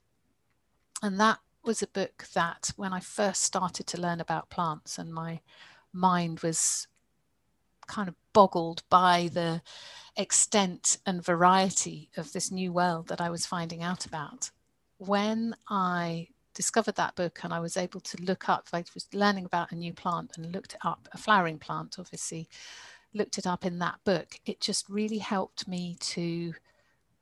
And 1.03 1.21
that 1.21 1.39
was 1.63 1.83
a 1.83 1.87
book 1.87 2.27
that 2.35 2.73
when 2.75 2.93
I 2.93 2.99
first 2.99 3.45
started 3.45 3.87
to 3.87 4.01
learn 4.01 4.21
about 4.21 4.51
plants 4.51 4.99
and 4.99 5.15
my 5.15 5.41
mind 5.93 6.41
was 6.41 6.89
kind 7.87 8.09
of 8.09 8.17
boggled 8.33 8.83
by 8.91 9.31
the 9.33 9.63
extent 10.17 10.99
and 11.07 11.25
variety 11.25 12.11
of 12.17 12.33
this 12.33 12.51
new 12.51 12.73
world 12.73 13.07
that 13.07 13.21
I 13.21 13.31
was 13.31 13.47
finding 13.47 13.85
out 13.85 14.05
about. 14.05 14.51
When 14.99 15.55
I 15.69 16.29
discovered 16.55 16.95
that 16.97 17.15
book 17.17 17.41
and 17.43 17.53
I 17.53 17.61
was 17.61 17.77
able 17.77 18.01
to 18.01 18.23
look 18.23 18.49
up, 18.49 18.69
I 18.73 18.85
was 18.95 19.07
learning 19.13 19.45
about 19.45 19.73
a 19.73 19.77
new 19.77 19.93
plant 19.93 20.33
and 20.37 20.53
looked 20.53 20.75
it 20.75 20.81
up, 20.85 21.09
a 21.13 21.19
flowering 21.19 21.59
plant, 21.59 21.97
obviously, 21.99 22.49
looked 23.15 23.39
it 23.39 23.47
up 23.47 23.65
in 23.65 23.79
that 23.79 24.01
book, 24.05 24.41
it 24.45 24.61
just 24.61 24.89
really 24.89 25.19
helped 25.19 25.69
me 25.69 25.97
to 26.01 26.55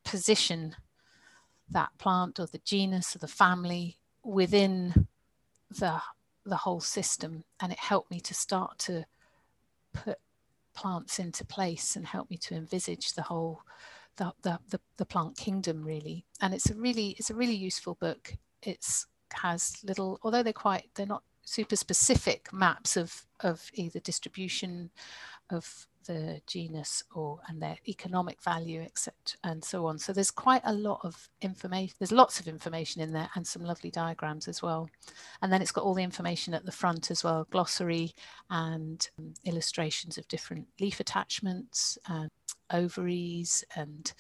position 0.05 0.75
that 1.71 1.90
plant 1.99 2.40
or 2.40 2.47
the 2.47 2.61
genus 2.64 3.14
or 3.14 3.18
the 3.18 3.29
family 3.29 3.99
within 4.25 5.07
the 5.71 6.01
the 6.45 6.57
whole 6.57 6.81
system. 6.81 7.45
And 7.61 7.71
it 7.73 7.79
helped 7.79 8.11
me 8.11 8.18
to 8.21 8.35
start 8.35 8.79
to 8.81 9.05
put 9.92 10.18
plants 10.75 11.18
into 11.18 11.45
place 11.45 11.95
and 11.95 12.07
help 12.07 12.31
me 12.31 12.37
to 12.38 12.55
envisage 12.55 13.12
the 13.12 13.23
whole 13.23 13.62
the, 14.16 14.33
the, 14.42 14.59
the, 14.68 14.81
the 14.97 15.07
plant 15.07 15.37
kingdom 15.37 15.85
really. 15.85 16.25
And 16.40 16.53
it's 16.53 16.71
a 16.71 16.75
really 16.75 17.11
it's 17.18 17.31
a 17.31 17.35
really 17.35 17.55
useful 17.55 17.95
book. 17.95 18.35
It's 18.62 19.07
has 19.35 19.77
little 19.85 20.18
although 20.23 20.42
they're 20.42 20.53
quite 20.53 20.88
they're 20.95 21.07
not 21.07 21.23
super 21.45 21.77
specific 21.77 22.53
maps 22.53 22.97
of 22.97 23.27
of 23.40 23.71
either 23.75 24.01
distribution 24.01 24.90
of 25.51 25.87
the 26.07 26.40
genus 26.47 27.03
or 27.14 27.38
and 27.49 27.62
their 27.62 27.77
economic 27.87 28.42
value 28.42 28.81
etc 28.81 29.14
and 29.45 29.62
so 29.64 29.87
on. 29.87 29.99
So 29.99 30.12
there's 30.12 30.31
quite 30.31 30.62
a 30.64 30.73
lot 30.73 31.01
of 31.05 31.29
information 31.40 31.95
there's 31.99 32.12
lots 32.12 32.40
of 32.40 32.49
information 32.49 33.03
in 33.03 33.12
there 33.12 33.29
and 33.35 33.47
some 33.47 33.64
lovely 33.64 33.90
diagrams 33.90 34.49
as 34.49 34.62
well. 34.62 34.88
And 35.42 35.53
then 35.53 35.62
it's 35.62 35.73
got 35.73 35.85
all 35.85 35.95
the 35.95 36.03
information 36.03 36.55
at 36.55 36.64
the 36.64 36.73
front 36.73 37.11
as 37.11 37.23
well 37.23 37.47
glossary 37.51 38.12
and 38.51 39.09
um, 39.18 39.35
illustrations 39.45 40.18
of 40.18 40.27
different 40.29 40.66
leaf 40.81 41.01
attachments 41.01 41.99
and 42.09 42.29
ovaries 42.71 43.64
and 43.77 44.12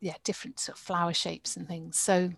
yeah 0.00 0.14
different 0.24 0.58
sort 0.58 0.76
of 0.76 0.82
flower 0.82 1.12
shapes 1.12 1.56
and 1.56 1.68
things. 1.68 1.98
So 1.98 2.30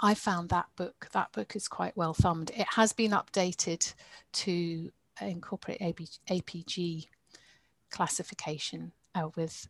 I 0.00 0.14
found 0.14 0.48
that 0.50 0.66
book 0.76 1.08
that 1.12 1.32
book 1.32 1.56
is 1.56 1.68
quite 1.68 1.96
well 1.96 2.14
thumbed 2.14 2.50
it 2.54 2.66
has 2.74 2.92
been 2.92 3.12
updated 3.12 3.94
to 4.32 4.90
incorporate 5.20 5.80
APG 5.80 7.06
classification 7.90 8.92
uh, 9.14 9.28
with 9.36 9.68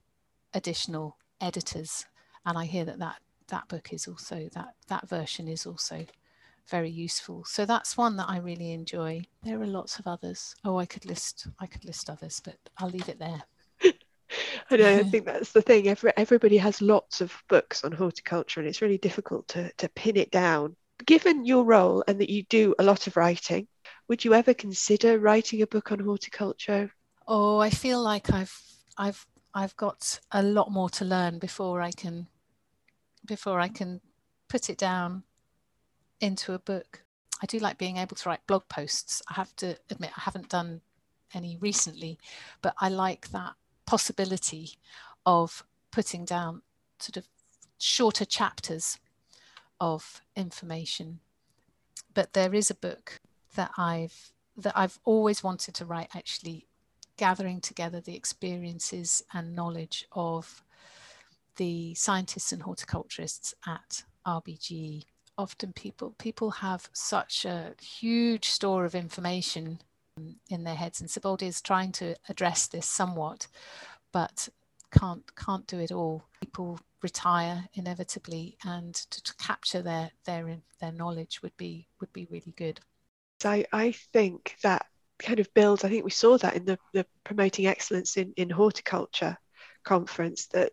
additional 0.55 1.17
editors. 1.41 2.07
And 2.45 2.57
I 2.59 2.65
hear 2.65 2.85
that, 2.85 2.99
that 2.99 3.21
that 3.49 3.69
book 3.69 3.93
is 3.93 4.09
also 4.09 4.49
that 4.55 4.75
that 4.89 5.09
version 5.09 5.49
is 5.49 5.67
also 5.67 6.07
very 6.69 6.91
useful. 6.91 7.45
So 7.45 7.65
that's 7.65 7.97
one 7.97 8.17
that 8.17 8.29
I 8.29 8.39
really 8.39 8.73
enjoy. 8.73 9.23
There 9.45 9.61
are 9.61 9.67
lots 9.67 10.01
of 10.01 10.07
others. 10.09 10.57
Oh, 10.65 10.79
I 10.79 10.87
could 10.87 11.07
list 11.07 11.47
I 11.61 11.67
could 11.67 11.85
list 11.85 12.11
others, 12.11 12.41
but 12.41 12.57
I'll 12.79 12.91
leave 12.91 13.09
it 13.09 13.19
there. 13.19 13.45
I 14.71 14.77
know. 14.77 14.99
I 14.99 15.03
think 15.11 15.27
that's 15.27 15.53
the 15.53 15.63
thing. 15.63 15.89
Every, 15.89 16.13
everybody 16.17 16.57
has 16.59 16.83
lots 16.83 17.21
of 17.21 17.33
books 17.49 17.85
on 17.85 17.93
horticulture, 17.93 18.61
and 18.61 18.69
it's 18.69 18.83
really 18.83 18.99
difficult 18.99 19.49
to 19.49 19.73
to 19.75 19.89
pin 19.91 20.17
it 20.17 20.31
down. 20.31 20.77
Given 21.05 21.45
your 21.45 21.65
role 21.65 22.03
and 22.09 22.21
that 22.21 22.31
you 22.31 22.45
do 22.45 22.75
a 22.79 22.83
lot 22.83 23.07
of 23.07 23.17
writing, 23.17 23.69
would 24.09 24.25
you 24.25 24.35
ever 24.35 24.55
consider 24.55 25.19
writing 25.19 25.63
a 25.63 25.67
book 25.67 25.93
on 25.93 25.99
horticulture? 25.99 26.91
Oh, 27.29 27.59
I 27.59 27.71
feel 27.71 28.03
like 28.03 28.33
I've 28.33 28.59
I've 28.97 29.27
I've 29.55 29.77
got 29.77 30.21
a 30.33 30.43
lot 30.43 30.71
more 30.71 30.91
to 30.91 31.05
learn 31.05 31.39
before 31.39 31.81
I 31.81 31.91
can 31.91 32.29
before 33.27 33.61
I 33.61 33.69
can 33.69 34.01
put 34.49 34.71
it 34.71 34.79
down 34.79 35.25
into 36.21 36.55
a 36.55 36.59
book. 36.59 37.03
I 37.43 37.47
do 37.47 37.59
like 37.59 37.77
being 37.77 37.99
able 37.99 38.17
to 38.17 38.29
write 38.29 38.47
blog 38.47 38.67
posts. 38.69 39.21
I 39.29 39.35
have 39.35 39.55
to 39.57 39.77
admit 39.91 40.13
I 40.17 40.23
haven't 40.23 40.49
done 40.49 40.81
any 41.35 41.59
recently, 41.59 42.19
but 42.63 42.75
I 42.81 42.89
like 42.89 43.31
that 43.31 43.55
possibility 43.87 44.73
of 45.25 45.65
putting 45.91 46.25
down 46.25 46.63
sort 46.99 47.17
of 47.17 47.29
shorter 47.79 48.25
chapters 48.25 48.99
of 49.81 50.21
information. 50.35 51.21
But 52.15 52.33
there 52.33 52.55
is 52.55 52.71
a 52.71 52.75
book 52.75 53.21
that 53.55 53.71
I've 53.77 54.33
that 54.59 54.77
I've 54.77 54.99
always 55.05 55.43
wanted 55.43 55.75
to 55.75 55.85
write 55.85 56.09
actually 56.15 56.67
gathering 57.19 57.61
together 57.61 58.01
the 58.01 58.17
experiences 58.17 59.23
and 59.33 59.55
knowledge 59.55 60.07
of 60.13 60.63
the 61.57 61.95
scientists 61.95 62.53
and 62.53 62.63
horticulturists 62.63 63.55
at 63.67 64.05
RBG. 64.27 65.05
Often 65.39 65.75
people 65.75 66.15
people 66.19 66.51
have 66.51 66.89
such 66.93 67.45
a 67.45 67.75
huge 67.81 68.49
store 68.49 68.85
of 68.85 68.95
information 68.95 69.81
in 70.49 70.65
their 70.65 70.75
heads, 70.75 71.01
and 71.01 71.11
Siboldi 71.11 71.47
is 71.47 71.61
trying 71.61 71.93
to 71.93 72.15
address 72.29 72.67
this 72.67 72.87
somewhat, 72.87 73.47
but 74.13 74.49
can't 74.91 75.35
can't 75.37 75.67
do 75.67 75.79
it 75.79 75.93
all. 75.93 76.25
People 76.41 76.79
retire 77.03 77.69
inevitably, 77.75 78.57
and 78.65 78.95
to, 78.95 79.23
to 79.23 79.35
capture 79.37 79.83
their 79.83 80.11
their 80.25 80.59
their 80.81 80.93
knowledge 80.93 81.43
would 81.43 81.57
be 81.57 81.89
would 82.01 82.13
be 82.13 82.27
really 82.31 82.55
good. 82.57 82.81
I, 83.45 83.67
I 83.73 83.93
think 83.93 84.57
that 84.63 84.87
kind 85.19 85.41
of 85.41 85.53
builds, 85.55 85.85
I 85.85 85.89
think 85.89 86.05
we 86.05 86.11
saw 86.11 86.39
that 86.39 86.57
in 86.57 86.65
the, 86.65 86.79
the 86.93 87.07
promoting 87.25 87.67
excellence 87.67 88.17
in, 88.17 88.33
in 88.37 88.51
horticulture 88.51 89.37
conference 89.85 90.47
that 90.49 90.73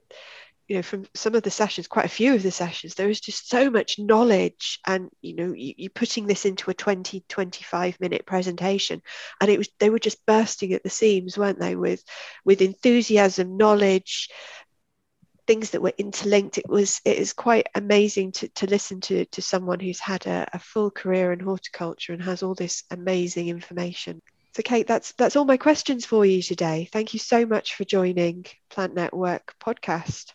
you 0.68 0.76
know 0.76 0.82
from 0.82 1.06
some 1.14 1.36
of 1.36 1.44
the 1.44 1.52
sessions 1.52 1.88
quite 1.88 2.06
a 2.06 2.10
few 2.10 2.34
of 2.34 2.44
the 2.44 2.52
sessions 2.52 2.96
there 2.96 3.08
was 3.08 3.20
just 3.20 3.50
so 3.50 3.70
much 3.70 4.00
knowledge 4.00 4.80
and 4.88 5.10
you 5.22 5.36
know 5.36 5.54
you, 5.54 5.74
you 5.78 5.90
putting 5.90 6.26
this 6.26 6.46
into 6.46 6.70
a 6.72 6.74
20 6.74 7.24
25 7.28 8.00
minute 8.00 8.26
presentation 8.26 9.02
and 9.42 9.50
it 9.50 9.58
was 9.58 9.70
they 9.80 9.90
were 9.90 10.00
just 10.00 10.26
bursting 10.26 10.74
at 10.74 10.84
the 10.84 10.90
seams 10.90 11.38
weren't 11.38 11.60
they 11.60 11.76
with 11.76 12.04
with 12.46 12.62
enthusiasm 12.62 13.58
knowledge 13.58 14.30
things 15.46 15.72
that 15.72 15.82
were 15.82 15.94
interlinked 15.98 16.58
it 16.58 16.70
was 16.70 17.02
it 17.04 17.18
is 17.18 17.34
quite 17.34 17.68
amazing 17.76 18.32
to, 18.32 18.48
to 18.50 18.66
listen 18.68 19.02
to 19.02 19.26
to 19.26 19.42
someone 19.42 19.80
who's 19.80 20.00
had 20.00 20.26
a, 20.26 20.48
a 20.54 20.60
full 20.60 20.90
career 20.90 21.34
in 21.34 21.40
horticulture 21.40 22.14
and 22.14 22.24
has 22.24 22.42
all 22.42 22.56
this 22.56 22.84
amazing 22.92 23.50
information 23.50 24.22
so, 24.56 24.62
Kate, 24.62 24.86
that's 24.86 25.14
that's 25.14 25.36
all 25.36 25.46
my 25.46 25.58
questions 25.58 26.06
for 26.06 26.24
you 26.24 26.44
today. 26.44 26.88
Thank 26.92 27.16
you 27.16 27.20
so 27.20 27.44
much 27.44 27.74
for 27.74 27.86
joining 27.86 28.46
Plant 28.70 28.94
Network 28.94 29.56
podcast. 29.60 30.32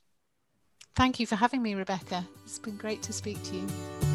Thank 0.99 1.21
you 1.21 1.29
for 1.29 1.37
having 1.37 1.63
me, 1.63 1.77
Rebecca. 1.77 2.27
It's 2.45 2.59
been 2.59 2.77
great 2.77 3.03
to 3.03 3.13
speak 3.13 3.41
to 3.45 3.55
you. 3.55 4.08